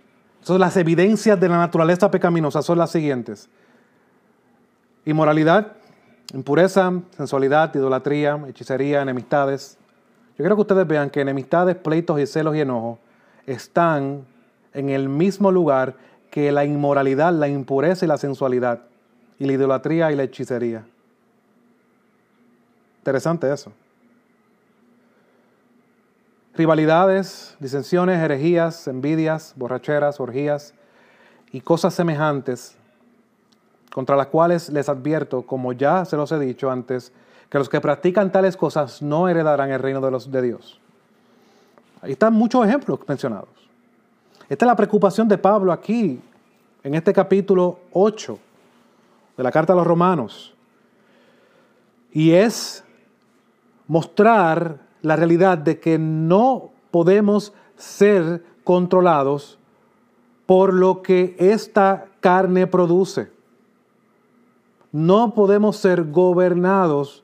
entonces 0.44 0.60
las 0.60 0.76
evidencias 0.76 1.40
de 1.40 1.48
la 1.48 1.58
naturaleza 1.58 2.12
pecaminosa 2.12 2.62
son 2.62 2.78
las 2.78 2.92
siguientes. 2.92 3.48
Inmoralidad, 5.06 5.72
impureza, 6.34 6.92
sensualidad, 7.16 7.74
idolatría, 7.74 8.38
hechicería, 8.50 9.02
enemistades. 9.02 9.78
Yo 10.32 10.44
quiero 10.44 10.56
que 10.56 10.62
ustedes 10.64 10.86
vean 10.86 11.10
que 11.10 11.22
enemistades, 11.22 11.78
pleitos 11.78 12.20
y 12.20 12.28
celos 12.28 12.58
y 12.58 12.60
enojos 12.60 13.00
están 13.48 14.26
en 14.74 14.90
el 14.90 15.08
mismo 15.08 15.50
lugar 15.50 15.96
que 16.30 16.52
la 16.52 16.66
inmoralidad, 16.66 17.32
la 17.32 17.48
impureza 17.48 18.04
y 18.04 18.10
la 18.10 18.18
sensualidad, 18.18 18.82
y 19.40 19.46
la 19.46 19.54
idolatría 19.54 20.12
y 20.12 20.18
la 20.18 20.24
hechicería. 20.24 20.84
Interesante 22.98 23.50
eso 23.50 23.72
rivalidades, 26.56 27.56
disensiones, 27.60 28.20
herejías, 28.20 28.88
envidias, 28.88 29.54
borracheras, 29.56 30.20
orgías 30.20 30.74
y 31.52 31.62
cosas 31.62 31.94
semejantes, 31.94 32.76
contra 33.92 34.16
las 34.16 34.28
cuales 34.28 34.70
les 34.70 34.90
advierto, 34.90 35.44
como 35.44 35.74
ya 35.74 36.06
se 36.06 36.18
los 36.18 36.32
he 36.32 36.40
dicho 36.40 36.70
antes, 36.72 37.12
que 37.50 37.58
los 37.60 37.70
que 37.70 37.82
practican 37.82 38.32
tales 38.32 38.58
cosas 38.58 39.02
no 39.02 39.30
heredarán 39.30 39.72
el 39.72 39.80
reino 39.80 40.02
de, 40.02 40.10
los, 40.10 40.32
de 40.32 40.42
Dios. 40.42 40.80
Ahí 42.02 42.14
están 42.14 42.34
muchos 42.34 42.66
ejemplos 42.66 43.00
mencionados. 43.08 43.50
Esta 44.50 44.66
es 44.66 44.68
la 44.68 44.76
preocupación 44.76 45.28
de 45.28 45.38
Pablo 45.38 45.72
aquí, 45.72 46.20
en 46.84 46.96
este 46.96 47.14
capítulo 47.14 47.80
8 47.94 48.40
de 49.38 49.44
la 49.44 49.52
carta 49.52 49.74
a 49.74 49.76
los 49.76 49.88
romanos. 49.88 50.54
Y 52.12 52.32
es 52.32 52.84
mostrar 53.88 54.80
la 55.04 55.16
realidad 55.16 55.60
de 55.60 55.80
que 55.80 56.00
no 56.00 56.72
podemos 56.90 57.54
ser 57.76 58.44
controlados 58.64 59.60
por 60.48 60.74
lo 60.74 61.04
que 61.04 61.36
esta 61.38 62.06
carne 62.20 62.66
produce. 62.66 63.30
No 64.92 65.34
podemos 65.34 65.78
ser 65.78 66.10
gobernados 66.10 67.24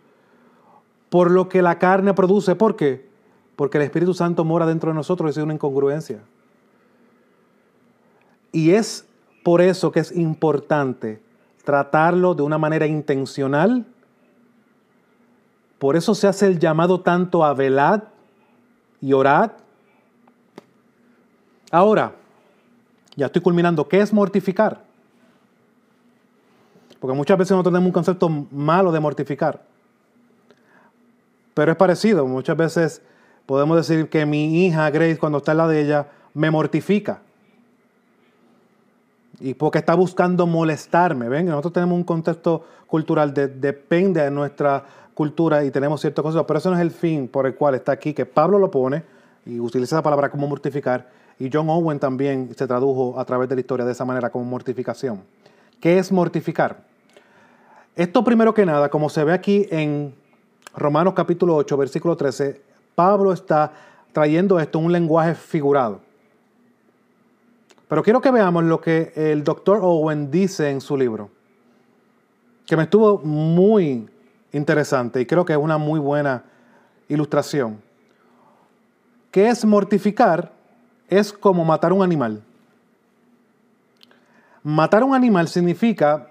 por 1.09 1.31
lo 1.31 1.49
que 1.49 1.61
la 1.61 1.79
carne 1.79 2.13
produce. 2.13 2.55
¿Por 2.55 2.75
qué? 2.75 3.07
Porque 3.55 3.77
el 3.77 3.83
Espíritu 3.85 4.13
Santo 4.13 4.43
mora 4.43 4.65
dentro 4.65 4.91
de 4.91 4.95
nosotros 4.95 5.35
y 5.35 5.39
es 5.39 5.43
una 5.43 5.53
incongruencia. 5.53 6.19
Y 8.51 8.71
es 8.71 9.07
por 9.43 9.61
eso 9.61 9.91
que 9.91 9.99
es 9.99 10.15
importante 10.15 11.21
tratarlo 11.63 12.33
de 12.35 12.43
una 12.43 12.57
manera 12.57 12.87
intencional 12.87 13.85
Por 15.79 15.95
eso 15.95 16.13
se 16.13 16.27
hace 16.27 16.45
el 16.45 16.59
llamado 16.59 17.01
tanto 17.01 17.43
a 17.43 17.53
velad 17.53 18.03
y 19.01 19.13
orad. 19.13 19.51
Ahora, 21.71 22.13
ya 23.15 23.27
estoy 23.27 23.41
culminando, 23.41 23.87
¿qué 23.87 24.01
es 24.01 24.11
mortificar? 24.11 24.83
Porque 26.99 27.15
muchas 27.15 27.37
veces 27.37 27.55
no 27.55 27.63
tenemos 27.63 27.85
un 27.85 27.93
concepto 27.93 28.29
malo 28.51 28.91
de 28.91 28.99
mortificar. 28.99 29.61
Pero 31.53 31.71
es 31.71 31.77
parecido. 31.77 32.25
Muchas 32.27 32.57
veces 32.57 33.01
podemos 33.45 33.77
decir 33.77 34.09
que 34.09 34.25
mi 34.25 34.65
hija 34.65 34.89
Grace, 34.89 35.17
cuando 35.17 35.37
está 35.37 35.53
en 35.53 35.57
la 35.59 35.67
de 35.67 35.81
ella, 35.81 36.07
me 36.33 36.51
mortifica. 36.51 37.21
Y 39.39 39.53
porque 39.53 39.79
está 39.79 39.95
buscando 39.95 40.45
molestarme. 40.45 41.29
¿Ven? 41.29 41.45
Nosotros 41.45 41.73
tenemos 41.73 41.95
un 41.95 42.03
contexto 42.03 42.65
cultural, 42.85 43.33
de, 43.33 43.47
depende 43.47 44.21
de 44.21 44.31
nuestra 44.31 44.83
cultura 45.19 45.65
y 45.65 45.69
tenemos 45.69 45.99
ciertas 45.99 46.23
cosas, 46.23 46.45
pero 46.47 46.59
eso 46.59 46.69
no 46.69 46.77
es 46.77 46.81
el 46.81 46.91
fin 46.91 47.27
por 47.27 47.45
el 47.45 47.53
cual 47.53 47.75
está 47.75 47.91
aquí, 47.91 48.13
que 48.13 48.25
Pablo 48.25 48.57
lo 48.57 48.71
pone 48.71 49.03
y 49.45 49.59
utiliza 49.59 49.97
esa 49.97 50.01
palabra 50.01 50.31
como 50.31 50.47
mortificar, 50.47 51.09
y 51.37 51.49
John 51.51 51.69
Owen 51.69 51.99
también 51.99 52.55
se 52.55 52.65
tradujo 52.65 53.19
a 53.19 53.25
través 53.25 53.49
de 53.49 53.55
la 53.55 53.59
historia 53.59 53.85
de 53.85 53.91
esa 53.91 54.05
manera 54.05 54.29
como 54.29 54.45
mortificación. 54.45 55.21
¿Qué 55.81 55.97
es 55.97 56.09
mortificar? 56.13 56.85
Esto 57.97 58.23
primero 58.23 58.53
que 58.53 58.65
nada, 58.65 58.87
como 58.87 59.09
se 59.09 59.25
ve 59.25 59.33
aquí 59.33 59.67
en 59.69 60.15
Romanos 60.73 61.13
capítulo 61.13 61.53
8, 61.57 61.75
versículo 61.75 62.15
13, 62.15 62.61
Pablo 62.95 63.33
está 63.33 63.73
trayendo 64.13 64.57
esto 64.57 64.79
en 64.79 64.85
un 64.85 64.93
lenguaje 64.93 65.35
figurado. 65.35 65.99
Pero 67.89 68.03
quiero 68.03 68.21
que 68.21 68.31
veamos 68.31 68.63
lo 68.63 68.79
que 68.79 69.11
el 69.17 69.43
doctor 69.43 69.79
Owen 69.81 70.31
dice 70.31 70.69
en 70.69 70.79
su 70.79 70.95
libro, 70.95 71.29
que 72.65 72.77
me 72.77 72.83
estuvo 72.83 73.17
muy 73.17 74.07
interesante 74.51 75.21
y 75.21 75.25
creo 75.25 75.45
que 75.45 75.53
es 75.53 75.59
una 75.59 75.77
muy 75.77 75.99
buena 75.99 76.43
ilustración. 77.07 77.81
¿Qué 79.31 79.49
es 79.49 79.63
mortificar? 79.65 80.51
Es 81.07 81.31
como 81.33 81.63
matar 81.65 81.93
un 81.93 82.03
animal. 82.03 82.41
Matar 84.63 85.03
un 85.03 85.15
animal 85.15 85.47
significa 85.47 86.29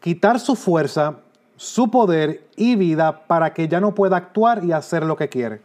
quitar 0.00 0.40
su 0.40 0.56
fuerza, 0.56 1.16
su 1.56 1.90
poder 1.90 2.46
y 2.56 2.76
vida 2.76 3.26
para 3.26 3.52
que 3.54 3.68
ya 3.68 3.80
no 3.80 3.94
pueda 3.94 4.16
actuar 4.16 4.64
y 4.64 4.72
hacer 4.72 5.04
lo 5.04 5.16
que 5.16 5.28
quiere. 5.28 5.60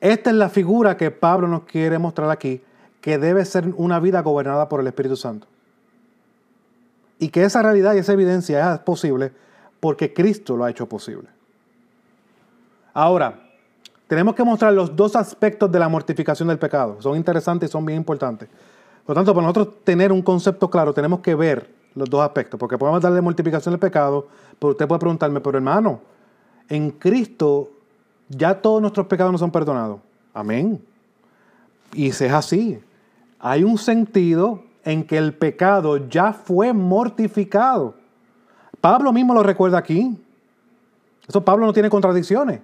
Esta 0.00 0.30
es 0.30 0.36
la 0.36 0.48
figura 0.48 0.96
que 0.96 1.10
Pablo 1.10 1.48
nos 1.48 1.64
quiere 1.64 1.98
mostrar 1.98 2.30
aquí, 2.30 2.62
que 3.00 3.18
debe 3.18 3.44
ser 3.44 3.72
una 3.76 3.98
vida 3.98 4.22
gobernada 4.22 4.68
por 4.68 4.80
el 4.80 4.86
Espíritu 4.86 5.16
Santo. 5.16 5.46
Y 7.18 7.28
que 7.28 7.44
esa 7.44 7.62
realidad 7.62 7.94
y 7.94 7.98
esa 7.98 8.12
evidencia 8.12 8.74
es 8.74 8.80
posible 8.80 9.32
porque 9.80 10.12
Cristo 10.12 10.56
lo 10.56 10.64
ha 10.64 10.70
hecho 10.70 10.88
posible. 10.88 11.28
Ahora, 12.92 13.48
tenemos 14.06 14.34
que 14.34 14.42
mostrar 14.42 14.72
los 14.72 14.94
dos 14.96 15.14
aspectos 15.16 15.70
de 15.70 15.78
la 15.78 15.88
mortificación 15.88 16.48
del 16.48 16.58
pecado. 16.58 17.00
Son 17.00 17.16
interesantes 17.16 17.68
y 17.68 17.72
son 17.72 17.84
bien 17.84 17.98
importantes. 17.98 18.48
Por 19.04 19.14
lo 19.14 19.20
tanto, 19.20 19.34
para 19.34 19.46
nosotros 19.46 19.84
tener 19.84 20.12
un 20.12 20.22
concepto 20.22 20.70
claro, 20.70 20.92
tenemos 20.92 21.20
que 21.20 21.34
ver 21.34 21.70
los 21.94 22.08
dos 22.08 22.22
aspectos, 22.22 22.58
porque 22.58 22.78
podemos 22.78 23.00
darle 23.00 23.20
mortificación 23.20 23.72
del 23.72 23.80
pecado, 23.80 24.28
pero 24.58 24.72
usted 24.72 24.86
puede 24.86 25.00
preguntarme, 25.00 25.40
pero 25.40 25.58
hermano, 25.58 26.00
en 26.68 26.90
Cristo 26.90 27.70
ya 28.28 28.60
todos 28.60 28.80
nuestros 28.80 29.06
pecados 29.06 29.32
no 29.32 29.38
son 29.38 29.50
perdonados. 29.50 30.00
Amén. 30.34 30.82
Y 31.94 32.12
si 32.12 32.24
es 32.24 32.32
así, 32.32 32.78
hay 33.38 33.64
un 33.64 33.78
sentido 33.78 34.62
en 34.88 35.04
que 35.04 35.18
el 35.18 35.34
pecado 35.34 36.08
ya 36.08 36.32
fue 36.32 36.72
mortificado. 36.72 37.94
Pablo 38.80 39.12
mismo 39.12 39.34
lo 39.34 39.42
recuerda 39.42 39.76
aquí. 39.76 40.18
Eso 41.28 41.44
Pablo 41.44 41.66
no 41.66 41.74
tiene 41.74 41.90
contradicciones. 41.90 42.62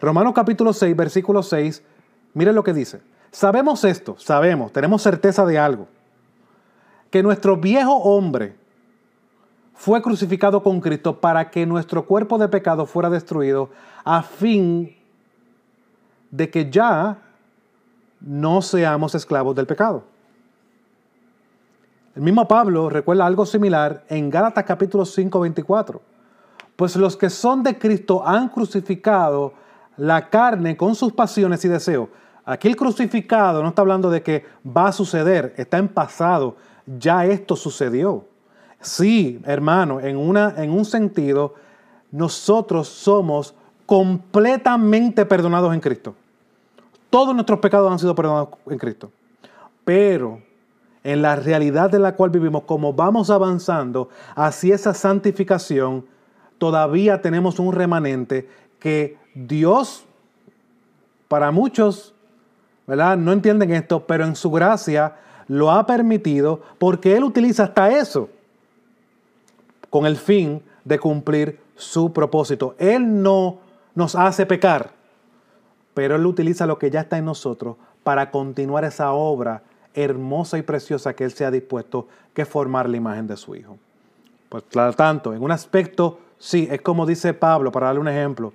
Romanos 0.00 0.32
capítulo 0.34 0.72
6, 0.72 0.96
versículo 0.96 1.42
6, 1.42 1.82
miren 2.32 2.54
lo 2.54 2.64
que 2.64 2.72
dice. 2.72 3.02
Sabemos 3.30 3.84
esto, 3.84 4.16
sabemos, 4.18 4.72
tenemos 4.72 5.02
certeza 5.02 5.44
de 5.44 5.58
algo. 5.58 5.86
Que 7.10 7.22
nuestro 7.22 7.58
viejo 7.58 7.94
hombre 7.94 8.56
fue 9.74 10.00
crucificado 10.00 10.62
con 10.62 10.80
Cristo 10.80 11.20
para 11.20 11.50
que 11.50 11.66
nuestro 11.66 12.06
cuerpo 12.06 12.38
de 12.38 12.48
pecado 12.48 12.86
fuera 12.86 13.10
destruido 13.10 13.68
a 14.02 14.22
fin 14.22 14.96
de 16.30 16.48
que 16.48 16.70
ya 16.70 17.18
no 18.18 18.62
seamos 18.62 19.14
esclavos 19.14 19.54
del 19.54 19.66
pecado. 19.66 20.13
El 22.14 22.22
mismo 22.22 22.46
Pablo 22.46 22.88
recuerda 22.88 23.26
algo 23.26 23.44
similar 23.44 24.04
en 24.08 24.30
Gálatas 24.30 24.62
capítulo 24.62 25.04
5, 25.04 25.40
24. 25.40 26.00
Pues 26.76 26.94
los 26.94 27.16
que 27.16 27.28
son 27.28 27.64
de 27.64 27.76
Cristo 27.76 28.24
han 28.24 28.50
crucificado 28.50 29.52
la 29.96 30.30
carne 30.30 30.76
con 30.76 30.94
sus 30.94 31.12
pasiones 31.12 31.64
y 31.64 31.68
deseos. 31.68 32.08
Aquí 32.44 32.68
el 32.68 32.76
crucificado 32.76 33.62
no 33.62 33.70
está 33.70 33.82
hablando 33.82 34.10
de 34.10 34.22
que 34.22 34.44
va 34.64 34.88
a 34.88 34.92
suceder, 34.92 35.54
está 35.56 35.78
en 35.78 35.88
pasado, 35.88 36.54
ya 36.86 37.24
esto 37.24 37.56
sucedió. 37.56 38.24
Sí, 38.80 39.40
hermano, 39.44 39.98
en, 39.98 40.16
una, 40.16 40.54
en 40.58 40.70
un 40.70 40.84
sentido, 40.84 41.54
nosotros 42.12 42.86
somos 42.86 43.54
completamente 43.86 45.26
perdonados 45.26 45.74
en 45.74 45.80
Cristo. 45.80 46.14
Todos 47.10 47.34
nuestros 47.34 47.58
pecados 47.58 47.90
han 47.90 47.98
sido 47.98 48.14
perdonados 48.14 48.50
en 48.66 48.78
Cristo. 48.78 49.10
Pero 49.84 50.40
en 51.04 51.20
la 51.20 51.36
realidad 51.36 51.90
de 51.90 51.98
la 51.98 52.16
cual 52.16 52.30
vivimos, 52.30 52.62
como 52.64 52.94
vamos 52.94 53.28
avanzando 53.28 54.08
hacia 54.34 54.74
esa 54.74 54.94
santificación, 54.94 56.06
todavía 56.56 57.20
tenemos 57.20 57.58
un 57.58 57.74
remanente 57.74 58.48
que 58.78 59.18
Dios, 59.34 60.06
para 61.28 61.50
muchos, 61.50 62.14
¿verdad? 62.86 63.18
No 63.18 63.32
entienden 63.32 63.70
esto, 63.72 64.06
pero 64.06 64.24
en 64.24 64.34
su 64.34 64.50
gracia 64.50 65.16
lo 65.46 65.70
ha 65.70 65.86
permitido 65.86 66.62
porque 66.78 67.16
Él 67.16 67.24
utiliza 67.24 67.64
hasta 67.64 67.90
eso 67.90 68.30
con 69.90 70.06
el 70.06 70.16
fin 70.16 70.62
de 70.84 70.98
cumplir 70.98 71.60
su 71.76 72.14
propósito. 72.14 72.74
Él 72.78 73.22
no 73.22 73.58
nos 73.94 74.14
hace 74.14 74.46
pecar, 74.46 74.92
pero 75.92 76.16
Él 76.16 76.24
utiliza 76.24 76.66
lo 76.66 76.78
que 76.78 76.90
ya 76.90 77.00
está 77.02 77.18
en 77.18 77.26
nosotros 77.26 77.76
para 78.02 78.30
continuar 78.30 78.84
esa 78.84 79.12
obra 79.12 79.62
hermosa 79.94 80.58
y 80.58 80.62
preciosa 80.62 81.14
que 81.14 81.24
Él 81.24 81.32
se 81.32 81.44
ha 81.44 81.50
dispuesto 81.50 82.08
que 82.32 82.44
formar 82.44 82.88
la 82.88 82.96
imagen 82.96 83.26
de 83.26 83.36
su 83.36 83.54
Hijo. 83.54 83.78
Pues 84.48 84.64
claro, 84.68 84.92
tanto, 84.92 85.32
en 85.32 85.42
un 85.42 85.50
aspecto, 85.50 86.18
sí, 86.38 86.68
es 86.70 86.80
como 86.80 87.06
dice 87.06 87.34
Pablo, 87.34 87.72
para 87.72 87.86
darle 87.86 88.00
un 88.00 88.08
ejemplo, 88.08 88.52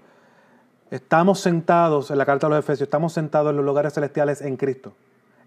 estamos 0.91 1.39
sentados 1.39 2.11
en 2.11 2.17
la 2.17 2.25
carta 2.25 2.47
de 2.47 2.55
los 2.55 2.59
Efesios, 2.59 2.87
estamos 2.87 3.13
sentados 3.13 3.49
en 3.51 3.57
los 3.57 3.65
lugares 3.65 3.93
celestiales 3.93 4.41
en 4.41 4.57
Cristo. 4.57 4.93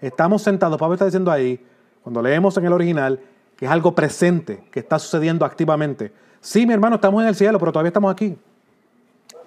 Estamos 0.01 0.43
sentados, 0.43 0.79
Pablo 0.79 0.95
está 0.95 1.05
diciendo 1.05 1.31
ahí, 1.31 1.65
cuando 2.03 2.21
leemos 2.21 2.57
en 2.57 2.67
el 2.67 2.73
original, 2.73 3.21
que 3.57 3.67
es 3.67 3.71
algo 3.71 3.95
presente, 3.95 4.65
que 4.71 4.81
está 4.81 4.99
sucediendo 4.99 5.45
activamente. 5.45 6.13
Sí, 6.41 6.67
mi 6.67 6.73
hermano, 6.73 6.97
estamos 6.97 7.23
en 7.23 7.29
el 7.29 7.37
cielo, 7.37 7.59
pero 7.59 7.71
todavía 7.71 7.89
estamos 7.89 8.13
aquí. 8.13 8.37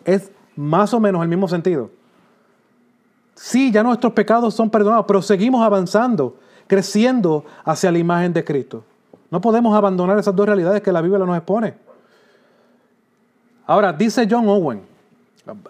Es 0.05 0.31
más 0.55 0.93
o 0.93 0.99
menos 0.99 1.21
el 1.21 1.27
mismo 1.27 1.47
sentido. 1.47 1.89
Sí, 3.36 3.71
ya 3.71 3.84
nuestros 3.84 4.13
pecados 4.13 4.54
son 4.54 4.69
perdonados, 4.69 5.06
pero 5.06 5.21
seguimos 5.21 5.62
avanzando, 5.63 6.38
creciendo 6.67 7.43
hacia 7.65 7.91
la 7.91 8.00
imagen 8.00 8.34
de 8.34 8.43
Cristo. 8.43 8.84
No 9.30 9.41
podemos 9.41 9.76
abandonar 9.76 10.17
esas 10.17 10.36
dos 10.36 10.45
realidades 10.45 10.82
que 10.82 10.91
la 10.91 11.02
Biblia 11.02 11.26
nos 11.26 11.36
expone. 11.36 11.74
Ahora, 13.67 13.91
dice 13.91 14.26
John 14.30 14.48
Owen, 14.48 14.82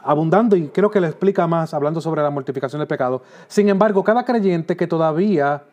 abundando 0.04 0.56
y 0.56 0.68
creo 0.68 0.92
que 0.92 1.02
le 1.02 1.08
explica 1.08 1.48
más 1.48 1.74
hablando 1.74 2.00
sobre 2.00 2.22
la 2.22 2.30
mortificación 2.30 2.80
del 2.80 2.88
pecado. 2.88 3.24
Sin 3.48 3.68
embargo, 3.68 4.04
cada 4.04 4.24
creyente 4.24 4.78
que 4.78 4.86
todavía, 4.86 5.64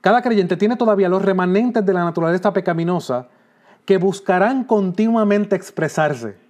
cada 0.00 0.22
creyente 0.22 0.56
tiene 0.56 0.76
todavía 0.76 1.08
los 1.08 1.22
remanentes 1.22 1.84
de 1.84 1.92
la 1.92 2.04
naturaleza 2.04 2.52
pecaminosa 2.52 3.26
que 3.84 3.98
buscarán 3.98 4.64
continuamente 4.64 5.56
expresarse. 5.56 6.43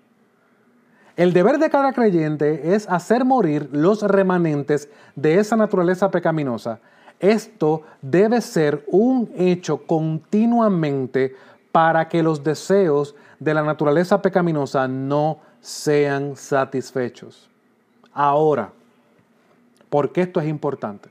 El 1.16 1.32
deber 1.32 1.58
de 1.58 1.70
cada 1.70 1.92
creyente 1.92 2.74
es 2.74 2.88
hacer 2.88 3.24
morir 3.24 3.68
los 3.72 4.02
remanentes 4.02 4.88
de 5.14 5.38
esa 5.38 5.56
naturaleza 5.56 6.10
pecaminosa. 6.10 6.80
Esto 7.20 7.82
debe 8.02 8.40
ser 8.40 8.84
un 8.88 9.30
hecho 9.36 9.86
continuamente 9.86 11.36
para 11.70 12.08
que 12.08 12.22
los 12.22 12.42
deseos 12.42 13.14
de 13.38 13.54
la 13.54 13.62
naturaleza 13.62 14.20
pecaminosa 14.20 14.88
no 14.88 15.38
sean 15.60 16.36
satisfechos. 16.36 17.48
Ahora, 18.12 18.72
¿por 19.88 20.12
qué 20.12 20.22
esto 20.22 20.40
es 20.40 20.48
importante? 20.48 21.08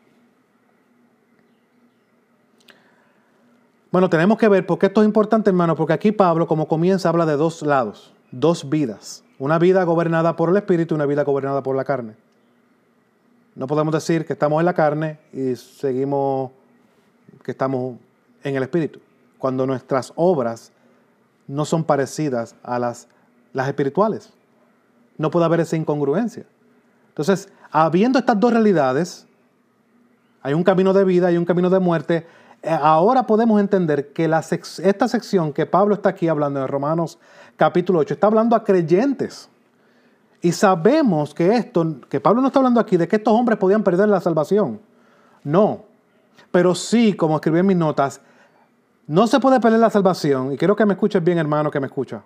Bueno, 3.89 4.09
tenemos 4.09 4.37
que 4.37 4.49
ver 4.49 4.65
por 4.65 4.79
qué 4.79 4.87
esto 4.87 5.01
es 5.01 5.05
importante, 5.05 5.49
hermano, 5.49 5.75
porque 5.75 5.93
aquí 5.93 6.11
Pablo, 6.11 6.47
como 6.47 6.67
comienza, 6.67 7.09
habla 7.09 7.25
de 7.25 7.37
dos 7.37 7.61
lados, 7.61 8.13
dos 8.31 8.69
vidas. 8.69 9.22
Una 9.39 9.59
vida 9.59 9.83
gobernada 9.83 10.35
por 10.35 10.49
el 10.49 10.57
Espíritu 10.57 10.93
y 10.93 10.97
una 10.97 11.05
vida 11.05 11.23
gobernada 11.23 11.63
por 11.63 11.75
la 11.75 11.83
carne. 11.83 12.15
No 13.55 13.67
podemos 13.67 13.93
decir 13.93 14.25
que 14.25 14.33
estamos 14.33 14.59
en 14.59 14.65
la 14.65 14.73
carne 14.73 15.19
y 15.31 15.55
seguimos 15.55 16.51
que 17.43 17.51
estamos 17.51 17.97
en 18.43 18.55
el 18.55 18.63
Espíritu. 18.63 18.99
cuando 19.37 19.67
nuestras 19.67 20.13
obras 20.15 20.71
no 21.47 21.65
son 21.65 21.83
parecidas 21.83 22.55
a 22.63 22.79
las, 22.79 23.09
las 23.51 23.67
espirituales. 23.67 24.31
No 25.17 25.31
puede 25.31 25.45
haber 25.45 25.59
esa 25.59 25.75
incongruencia. 25.75 26.45
Entonces, 27.09 27.49
habiendo 27.69 28.19
estas 28.19 28.39
dos 28.39 28.53
realidades, 28.53 29.27
hay 30.41 30.53
un 30.53 30.63
camino 30.63 30.93
de 30.93 31.03
vida 31.03 31.29
y 31.29 31.37
un 31.37 31.43
camino 31.43 31.69
de 31.69 31.79
muerte, 31.79 32.25
eh, 32.63 32.69
ahora 32.69 33.27
podemos 33.27 33.59
entender 33.59 34.13
que 34.13 34.31
esta 34.83 35.07
sección 35.09 35.51
que 35.51 35.65
Pablo 35.65 35.95
está 35.95 36.09
aquí 36.09 36.29
hablando 36.29 36.61
en 36.61 36.67
Romanos 36.69 37.19
capítulo 37.55 37.99
8, 37.99 38.13
está 38.13 38.27
hablando 38.27 38.55
a 38.55 38.63
creyentes. 38.63 39.49
Y 40.41 40.51
sabemos 40.51 41.33
que 41.33 41.55
esto, 41.55 42.01
que 42.09 42.19
Pablo 42.19 42.41
no 42.41 42.47
está 42.47 42.59
hablando 42.59 42.79
aquí 42.79 42.97
de 42.97 43.07
que 43.07 43.15
estos 43.15 43.33
hombres 43.33 43.57
podían 43.57 43.83
perder 43.83 44.09
la 44.09 44.19
salvación. 44.19 44.79
No. 45.43 45.85
Pero 46.51 46.75
sí, 46.75 47.13
como 47.13 47.35
escribí 47.35 47.59
en 47.59 47.67
mis 47.67 47.77
notas, 47.77 48.19
no 49.07 49.27
se 49.27 49.39
puede 49.39 49.59
perder 49.59 49.79
la 49.79 49.89
salvación, 49.89 50.53
y 50.53 50.57
quiero 50.57 50.75
que 50.75 50.85
me 50.85 50.93
escuches 50.93 51.23
bien, 51.23 51.37
hermano, 51.37 51.69
que 51.71 51.79
me 51.79 51.87
escucha. 51.87 52.23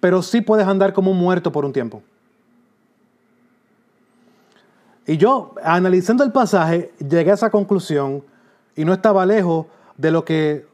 Pero 0.00 0.22
sí 0.22 0.40
puedes 0.40 0.66
andar 0.66 0.92
como 0.92 1.10
un 1.10 1.18
muerto 1.18 1.52
por 1.52 1.64
un 1.64 1.72
tiempo. 1.72 2.02
Y 5.06 5.16
yo, 5.16 5.54
analizando 5.62 6.24
el 6.24 6.32
pasaje, 6.32 6.92
llegué 6.98 7.30
a 7.30 7.34
esa 7.34 7.50
conclusión 7.50 8.24
y 8.74 8.84
no 8.84 8.92
estaba 8.92 9.24
lejos 9.24 9.66
de 9.96 10.10
lo 10.10 10.24
que 10.24 10.66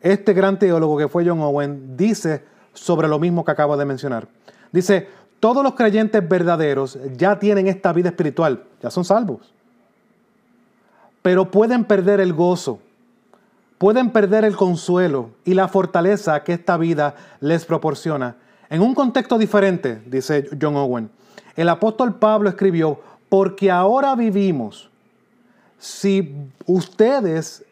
este 0.00 0.32
gran 0.32 0.58
teólogo 0.58 0.96
que 0.96 1.08
fue 1.08 1.26
John 1.26 1.40
Owen 1.40 1.96
dice 1.96 2.44
sobre 2.74 3.08
lo 3.08 3.18
mismo 3.18 3.44
que 3.44 3.50
acabo 3.50 3.76
de 3.76 3.84
mencionar. 3.84 4.28
Dice, 4.72 5.08
todos 5.40 5.62
los 5.62 5.74
creyentes 5.74 6.26
verdaderos 6.28 6.98
ya 7.16 7.38
tienen 7.38 7.66
esta 7.66 7.92
vida 7.92 8.10
espiritual, 8.10 8.64
ya 8.82 8.90
son 8.90 9.04
salvos, 9.04 9.52
pero 11.22 11.50
pueden 11.50 11.84
perder 11.84 12.20
el 12.20 12.32
gozo, 12.32 12.80
pueden 13.78 14.10
perder 14.10 14.44
el 14.44 14.56
consuelo 14.56 15.30
y 15.44 15.54
la 15.54 15.68
fortaleza 15.68 16.42
que 16.42 16.52
esta 16.52 16.76
vida 16.76 17.14
les 17.40 17.64
proporciona. 17.64 18.36
En 18.70 18.82
un 18.82 18.94
contexto 18.94 19.38
diferente, 19.38 20.02
dice 20.06 20.48
John 20.60 20.76
Owen, 20.76 21.10
el 21.56 21.68
apóstol 21.68 22.14
Pablo 22.14 22.48
escribió, 22.48 23.00
porque 23.28 23.70
ahora 23.70 24.14
vivimos, 24.14 24.90
si 25.78 26.34
ustedes 26.66 27.64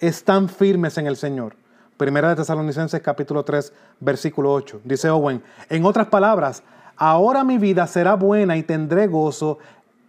están 0.00 0.48
firmes 0.48 0.96
en 0.98 1.06
el 1.06 1.16
Señor. 1.16 1.57
Primera 1.98 2.28
de 2.28 2.36
Tesalonicenses 2.36 3.02
capítulo 3.02 3.44
3, 3.44 3.72
versículo 3.98 4.52
8. 4.52 4.82
Dice 4.84 5.10
Owen, 5.10 5.42
en 5.68 5.84
otras 5.84 6.06
palabras, 6.06 6.62
ahora 6.96 7.42
mi 7.42 7.58
vida 7.58 7.88
será 7.88 8.14
buena 8.14 8.56
y 8.56 8.62
tendré 8.62 9.08
gozo 9.08 9.58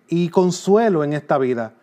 y 0.07 0.29
consuelo 0.29 1.03
en 1.03 1.13
esta 1.13 1.39
vida. 1.39 1.73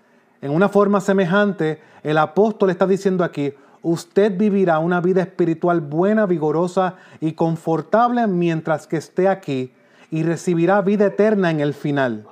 En 0.41 0.53
una 0.53 0.69
forma 0.69 1.01
semejante, 1.01 1.83
el 2.05 2.19
apóstol 2.19 2.71
está 2.71 2.87
diciendo 2.87 3.25
aquí, 3.25 3.53
usted 3.83 4.39
vivirá 4.39 4.79
una 4.79 5.01
vida 5.01 5.23
espiritual 5.23 5.81
buena, 5.81 6.25
vigorosa 6.25 6.95
y 7.21 7.33
confortable 7.33 8.29
mientras 8.29 8.87
que 8.87 8.99
esté 8.99 9.27
aquí 9.27 9.73
y 10.13 10.23
recibirá 10.23 10.83
vida 10.83 11.07
eterna 11.07 11.51
en 11.51 11.59
el 11.59 11.75
final. 11.75 12.29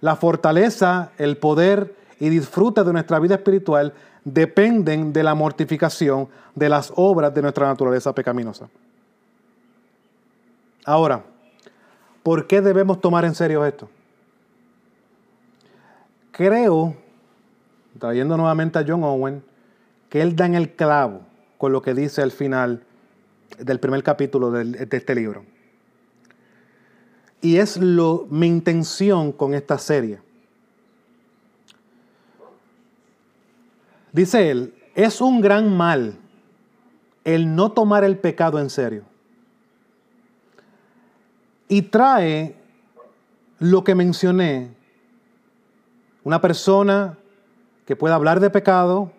La 0.00 0.16
fortaleza, 0.16 1.12
el 1.16 1.38
poder 1.38 1.94
y 2.20 2.28
disfrute 2.28 2.84
de 2.84 2.92
nuestra 2.92 3.20
vida 3.20 3.36
espiritual 3.36 3.94
dependen 4.24 5.12
de 5.12 5.22
la 5.22 5.34
mortificación 5.34 6.28
de 6.54 6.68
las 6.68 6.92
obras 6.96 7.34
de 7.34 7.42
nuestra 7.42 7.66
naturaleza 7.66 8.14
pecaminosa. 8.14 8.68
Ahora, 10.84 11.24
¿por 12.22 12.46
qué 12.46 12.60
debemos 12.60 13.00
tomar 13.00 13.24
en 13.24 13.34
serio 13.34 13.64
esto? 13.64 13.88
Creo 16.32 16.96
trayendo 17.98 18.36
nuevamente 18.36 18.78
a 18.78 18.84
John 18.86 19.02
Owen, 19.04 19.42
que 20.08 20.20
él 20.20 20.36
da 20.36 20.46
en 20.46 20.54
el 20.54 20.72
clavo 20.72 21.22
con 21.58 21.72
lo 21.72 21.82
que 21.82 21.94
dice 21.94 22.22
al 22.22 22.32
final 22.32 22.82
del 23.58 23.80
primer 23.80 24.02
capítulo 24.02 24.50
de, 24.50 24.86
este 24.90 25.14
libro. 25.14 25.44
Y 27.40 27.56
es 27.56 27.76
lo, 27.76 28.26
mi 28.30 28.46
intención 28.46 29.32
con 29.32 29.54
esta 29.54 29.78
serie. 29.78 30.18
Dice 34.14 34.48
él, 34.48 34.72
es 34.94 35.20
un 35.20 35.40
gran 35.40 35.76
mal 35.76 36.16
el 37.24 37.56
no 37.56 37.72
tomar 37.72 38.04
el 38.04 38.16
pecado 38.16 38.60
en 38.60 38.70
serio. 38.70 39.02
Y 41.66 41.82
trae 41.82 42.54
lo 43.58 43.82
que 43.82 43.96
mencioné, 43.96 44.70
una 46.22 46.40
persona 46.40 47.18
que 47.86 47.96
pueda 47.96 48.14
hablar 48.14 48.38
de 48.38 48.50
pecado, 48.50 49.10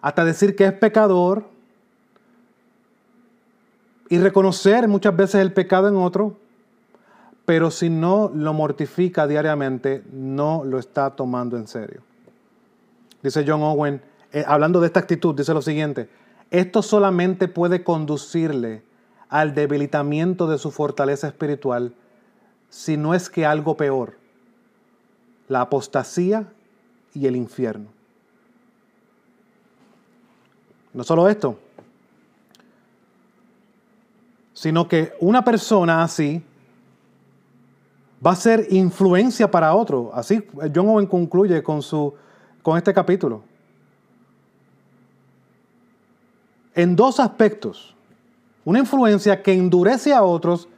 hasta 0.00 0.24
decir 0.24 0.56
que 0.56 0.64
es 0.64 0.72
pecador 0.72 1.44
y 4.08 4.16
reconocer 4.16 4.88
muchas 4.88 5.14
veces 5.14 5.42
el 5.42 5.52
pecado 5.52 5.88
en 5.88 5.96
otro, 5.96 6.38
pero 7.44 7.70
si 7.70 7.90
no 7.90 8.32
lo 8.34 8.54
mortifica 8.54 9.26
diariamente, 9.26 10.02
no 10.10 10.64
lo 10.64 10.78
está 10.78 11.10
tomando 11.10 11.58
en 11.58 11.66
serio. 11.66 12.00
Dice 13.22 13.44
John 13.46 13.62
Owen, 13.62 14.02
eh, 14.32 14.44
hablando 14.46 14.80
de 14.80 14.86
esta 14.86 15.00
actitud, 15.00 15.34
dice 15.34 15.52
lo 15.52 15.62
siguiente, 15.62 16.08
esto 16.50 16.82
solamente 16.82 17.48
puede 17.48 17.84
conducirle 17.84 18.82
al 19.28 19.54
debilitamiento 19.54 20.48
de 20.48 20.58
su 20.58 20.70
fortaleza 20.70 21.28
espiritual, 21.28 21.94
si 22.68 22.96
no 22.96 23.14
es 23.14 23.30
que 23.30 23.46
algo 23.46 23.76
peor, 23.76 24.16
la 25.48 25.62
apostasía 25.62 26.52
y 27.14 27.26
el 27.26 27.36
infierno. 27.36 27.86
No 30.92 31.04
solo 31.04 31.28
esto, 31.28 31.58
sino 34.52 34.88
que 34.88 35.14
una 35.20 35.44
persona 35.44 36.02
así 36.02 36.42
va 38.24 38.32
a 38.32 38.36
ser 38.36 38.66
influencia 38.70 39.50
para 39.50 39.74
otro. 39.74 40.10
Así 40.12 40.46
John 40.74 40.88
Owen 40.88 41.06
concluye 41.06 41.62
con, 41.62 41.80
su, 41.80 42.14
con 42.62 42.76
este 42.76 42.92
capítulo. 42.92 43.42
En 46.74 46.96
dos 46.96 47.20
aspectos. 47.20 47.94
Una 48.64 48.78
influencia 48.78 49.42
que 49.42 49.52
endurece 49.52 50.12
a 50.12 50.22
otros 50.22 50.68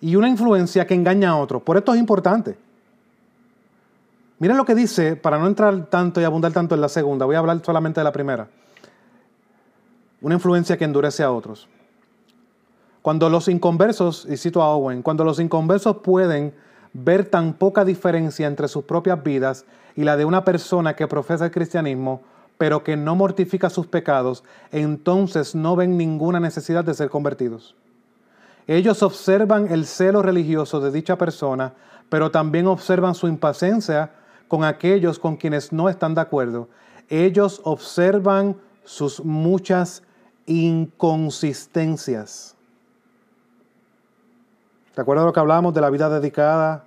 y 0.00 0.16
una 0.16 0.28
influencia 0.28 0.86
que 0.86 0.94
engaña 0.94 1.30
a 1.30 1.36
otros. 1.36 1.62
Por 1.62 1.76
esto 1.76 1.92
es 1.92 2.00
importante. 2.00 2.56
Miren 4.38 4.56
lo 4.56 4.64
que 4.64 4.74
dice, 4.74 5.16
para 5.16 5.38
no 5.38 5.46
entrar 5.48 5.86
tanto 5.86 6.20
y 6.20 6.24
abundar 6.24 6.52
tanto 6.52 6.74
en 6.74 6.80
la 6.80 6.88
segunda, 6.88 7.26
voy 7.26 7.34
a 7.34 7.40
hablar 7.40 7.60
solamente 7.64 8.00
de 8.00 8.04
la 8.04 8.12
primera. 8.12 8.48
Una 10.20 10.36
influencia 10.36 10.76
que 10.76 10.84
endurece 10.84 11.24
a 11.24 11.32
otros. 11.32 11.68
Cuando 13.02 13.28
los 13.28 13.48
inconversos, 13.48 14.26
y 14.30 14.36
cito 14.36 14.62
a 14.62 14.68
Owen, 14.68 15.02
cuando 15.02 15.24
los 15.24 15.40
inconversos 15.40 15.98
pueden 15.98 16.54
ver 16.92 17.24
tan 17.24 17.54
poca 17.54 17.84
diferencia 17.84 18.46
entre 18.46 18.68
sus 18.68 18.84
propias 18.84 19.22
vidas 19.22 19.64
y 19.98 20.04
la 20.04 20.16
de 20.16 20.24
una 20.24 20.44
persona 20.44 20.94
que 20.94 21.08
profesa 21.08 21.46
el 21.46 21.50
cristianismo, 21.50 22.22
pero 22.56 22.84
que 22.84 22.96
no 22.96 23.16
mortifica 23.16 23.68
sus 23.68 23.88
pecados, 23.88 24.44
entonces 24.70 25.56
no 25.56 25.74
ven 25.74 25.98
ninguna 25.98 26.38
necesidad 26.38 26.84
de 26.84 26.94
ser 26.94 27.10
convertidos. 27.10 27.74
Ellos 28.68 29.02
observan 29.02 29.66
el 29.72 29.86
celo 29.86 30.22
religioso 30.22 30.78
de 30.78 30.92
dicha 30.92 31.18
persona, 31.18 31.72
pero 32.08 32.30
también 32.30 32.68
observan 32.68 33.16
su 33.16 33.26
impaciencia 33.26 34.12
con 34.46 34.62
aquellos 34.62 35.18
con 35.18 35.36
quienes 35.36 35.72
no 35.72 35.88
están 35.88 36.14
de 36.14 36.20
acuerdo. 36.20 36.68
Ellos 37.08 37.60
observan 37.64 38.56
sus 38.84 39.24
muchas 39.24 40.04
inconsistencias. 40.46 42.54
¿Te 44.94 45.02
lo 45.02 45.32
que 45.32 45.40
hablamos 45.40 45.74
de 45.74 45.80
la 45.80 45.90
vida 45.90 46.08
dedicada 46.08 46.84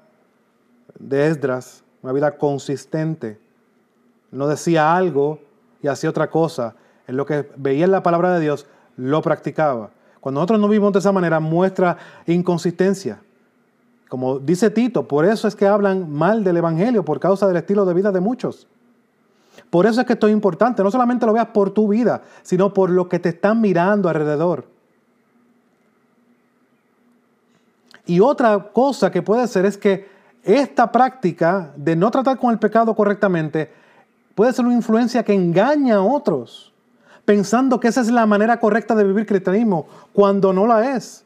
de 0.98 1.28
Esdras? 1.28 1.81
Una 2.02 2.14
vida 2.14 2.38
consistente. 2.38 3.40
No 4.32 4.48
decía 4.48 4.96
algo 4.96 5.40
y 5.82 5.88
hacía 5.88 6.10
otra 6.10 6.30
cosa. 6.30 6.76
En 7.08 7.18
lo 7.18 7.26
que 7.26 7.50
veía 7.58 7.86
en 7.86 7.92
la 7.92 8.04
palabra 8.04 8.34
de 8.34 8.40
Dios, 8.40 8.66
lo 8.98 9.22
practicaba. 9.22 9.92
Cuando 10.20 10.40
nosotros 10.40 10.60
no 10.60 10.68
vivimos 10.68 10.94
de 10.94 11.00
esa 11.00 11.12
manera, 11.12 11.40
muestra 11.40 11.98
inconsistencia. 12.28 13.20
Como 14.08 14.40
dice 14.40 14.70
Tito, 14.70 15.08
por 15.08 15.26
eso 15.26 15.48
es 15.48 15.56
que 15.56 15.66
hablan 15.68 16.12
mal 16.12 16.44
del 16.44 16.58
Evangelio, 16.58 17.04
por 17.04 17.20
causa 17.20 17.48
del 17.48 17.58
estilo 17.58 17.86
de 17.86 17.94
vida 17.94 18.12
de 18.12 18.20
muchos. 18.20 18.68
Por 19.70 19.86
eso 19.86 20.02
es 20.02 20.08
que 20.08 20.14
esto 20.14 20.28
es 20.28 20.34
importante. 20.34 20.84
No 20.84 20.92
solamente 20.92 21.26
lo 21.26 21.34
veas 21.34 21.48
por 21.48 21.72
tu 21.72 21.88
vida, 21.88 22.22
sino 22.44 22.74
por 22.74 22.90
lo 22.90 23.08
que 23.08 23.20
te 23.20 23.30
están 23.30 23.62
mirando 23.62 24.10
alrededor. 24.10 24.66
Y 28.06 28.20
otra 28.20 28.72
cosa 28.74 29.12
que 29.12 29.22
puede 29.22 29.48
ser 29.48 29.66
es 29.66 29.78
que 29.78 30.10
esta 30.44 30.92
práctica 30.92 31.72
de 31.76 31.96
no 31.96 32.10
tratar 32.10 32.38
con 32.38 32.52
el 32.52 32.60
pecado 32.60 32.96
correctamente 32.96 33.72
puede 34.36 34.54
ser 34.54 34.66
una 34.66 34.74
influencia 34.74 35.24
que 35.24 35.34
engaña 35.34 35.96
a 35.96 36.02
otros, 36.02 36.74
pensando 37.26 37.80
que 37.80 37.88
esa 37.88 38.02
es 38.02 38.10
la 38.10 38.26
manera 38.26 38.60
correcta 38.60 38.96
de 38.96 39.04
vivir 39.04 39.26
cristianismo, 39.26 39.86
cuando 40.14 40.52
no 40.54 40.66
la 40.66 40.96
es. 40.96 41.24